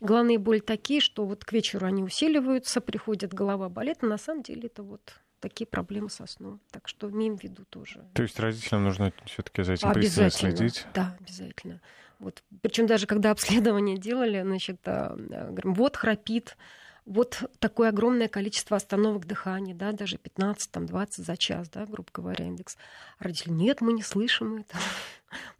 [0.00, 4.42] Главные боли такие, что вот к вечеру они усиливаются, приходит голова болит, но на самом
[4.42, 6.60] деле это вот такие проблемы со сном.
[6.70, 8.04] Так что имеем в виду тоже.
[8.14, 10.86] То есть родителям нужно все-таки за этим пристально следить?
[10.94, 11.80] Да, обязательно.
[12.18, 12.42] Вот.
[12.62, 16.56] Причем даже когда обследование делали, значит, а, говорим, вот храпит,
[17.04, 22.76] вот такое огромное количество остановок дыхания, да, даже 15-20 за час, да, грубо говоря, индекс.
[23.18, 24.76] А родители, нет, мы не слышим это.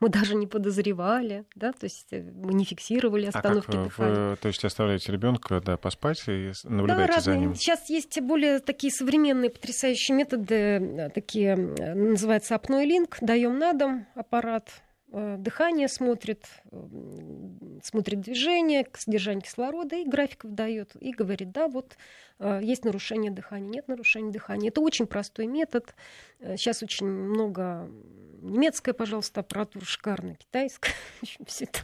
[0.01, 4.31] Мы даже не подозревали, да, то есть э, мы не фиксировали остановки а как дыхания.
[4.31, 7.55] Вы, то есть оставляете ребенка, да, поспать и наблюдаете да, за ним?
[7.55, 14.07] Сейчас есть более такие современные потрясающие методы, э, такие называется апноэ линк, даем на дом
[14.15, 14.69] аппарат,
[15.15, 16.47] Э, дыхание смотрит,
[17.87, 20.95] смотрит движение, содержание кислорода и графиков дает.
[21.01, 21.97] И говорит, да, вот
[22.39, 24.69] э, есть нарушение дыхания, нет нарушения дыхания.
[24.69, 25.95] Это очень простой метод.
[26.41, 27.89] Э, сейчас очень много
[28.41, 30.93] немецкая, пожалуйста, аппаратура шикарная, китайская.
[31.47, 31.81] Все это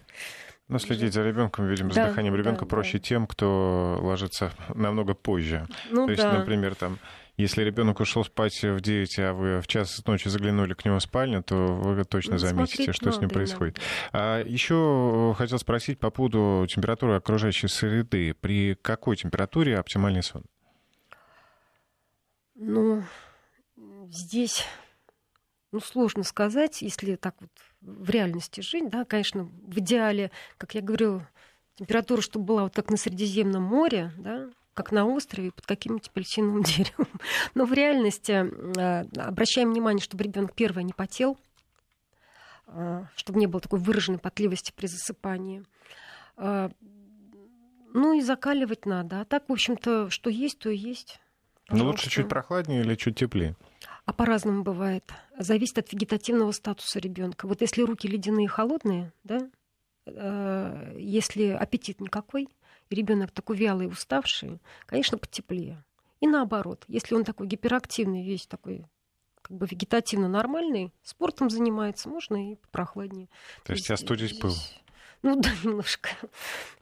[0.68, 3.04] но следить за ребенком, видимо, да, за дыханием ребенка да, проще да.
[3.04, 5.66] тем, кто ложится намного позже.
[5.90, 6.38] Ну, То есть, да.
[6.38, 6.98] например, там
[7.38, 11.02] если ребенок ушел спать в 9, а вы в час ночи заглянули к нему в
[11.02, 13.78] спальню, то вы точно ну, заметите, что с ним происходит.
[14.12, 18.34] А еще хотел спросить по поводу температуры окружающей среды.
[18.34, 20.42] При какой температуре оптимальный сон?
[22.56, 23.04] Ну,
[24.10, 24.64] здесь
[25.70, 30.80] ну, сложно сказать, если так вот в реальности жить, да, конечно, в идеале, как я
[30.80, 31.22] говорю,
[31.76, 34.48] температура, чтобы была вот как на Средиземном море, да,
[34.78, 37.08] как на острове под каким-нибудь апельсиновым деревом.
[37.54, 38.46] Но в реальности
[38.78, 41.36] э, обращаем внимание, чтобы ребенок первое не потел,
[42.68, 45.64] э, чтобы не было такой выраженной потливости при засыпании.
[46.36, 46.70] Э,
[47.92, 49.20] ну и закаливать надо.
[49.20, 51.18] А так, в общем-то, что есть, то и есть.
[51.70, 53.56] Ну лучше чуть прохладнее или чуть теплее?
[54.04, 55.12] А по-разному бывает.
[55.36, 57.48] Зависит от вегетативного статуса ребенка.
[57.48, 59.40] Вот если руки ледяные и холодные, да,
[60.96, 62.48] если аппетит никакой,
[62.90, 65.82] ребенок такой вялый, уставший, конечно, потеплее.
[66.20, 68.84] И наоборот, если он такой гиперактивный, весь такой
[69.42, 73.28] как бы вегетативно нормальный, спортом занимается, можно и прохладнее.
[73.64, 74.52] То, есть остудить пыл?
[75.22, 76.10] Ну да, немножко.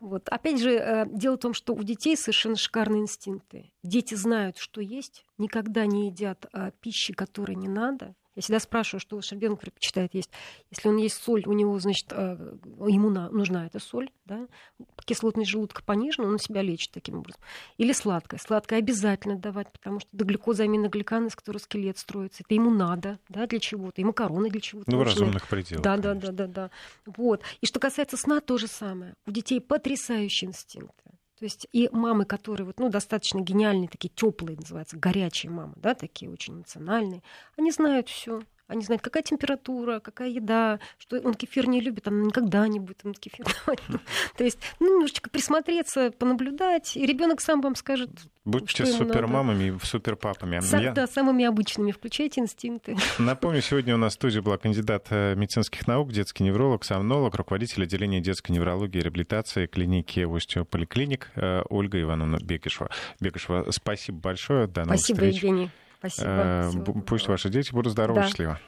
[0.00, 0.28] Вот.
[0.28, 3.70] Опять же, э, дело в том, что у детей совершенно шикарные инстинкты.
[3.82, 9.00] Дети знают, что есть, никогда не едят а, пищи, которой не надо– я всегда спрашиваю,
[9.00, 10.30] что ваш ребенок предпочитает есть.
[10.70, 12.36] Если он есть соль, у него, значит, э,
[12.86, 14.46] ему нужна эта соль, да?
[15.06, 17.40] кислотность желудка понижена, он себя лечит таким образом.
[17.78, 18.38] Или сладкое.
[18.38, 23.18] Сладкое обязательно давать, потому что до глюкоза аминогликан, из которого скелет строится, это ему надо,
[23.30, 24.90] да, для чего-то, и макароны для чего-то.
[24.90, 25.82] Ну, в разумных пределах.
[25.82, 26.70] Да, да, да, да, да.
[27.06, 27.42] Вот.
[27.62, 29.14] И что касается сна, то же самое.
[29.26, 31.10] У детей потрясающие инстинкты.
[31.38, 35.94] То есть и мамы, которые вот, ну, достаточно гениальные, такие теплые, называются, горячие мамы, да,
[35.94, 37.22] такие очень эмоциональные,
[37.58, 38.42] они знают все.
[38.68, 43.04] Они знают, какая температура, какая еда, что он кефир не любит, она никогда не будет
[43.04, 43.80] ему кефир давать.
[44.36, 48.10] То есть ну, немножечко присмотреться, понаблюдать, и ребенок сам вам скажет,
[48.46, 50.60] Будьте супермамами и суперпапами.
[50.80, 50.92] Я...
[50.92, 51.90] Да, самыми обычными.
[51.90, 52.96] Включайте инстинкты.
[53.18, 57.82] Напомню, сегодня у нас в студии была кандидат э, медицинских наук, детский невролог, сомнолог, руководитель
[57.82, 62.88] отделения детской неврологии и реабилитации клиники Остеополиклиник э, Ольга Ивановна Бекишева.
[63.20, 64.68] Бекишева, спасибо большое.
[64.68, 65.34] До новых спасибо, встреч.
[65.42, 65.70] Евгений.
[65.98, 66.28] Спасибо.
[66.28, 66.72] Э,
[67.06, 68.28] пусть ваши дети будут здоровы и да.
[68.28, 68.58] счастливы.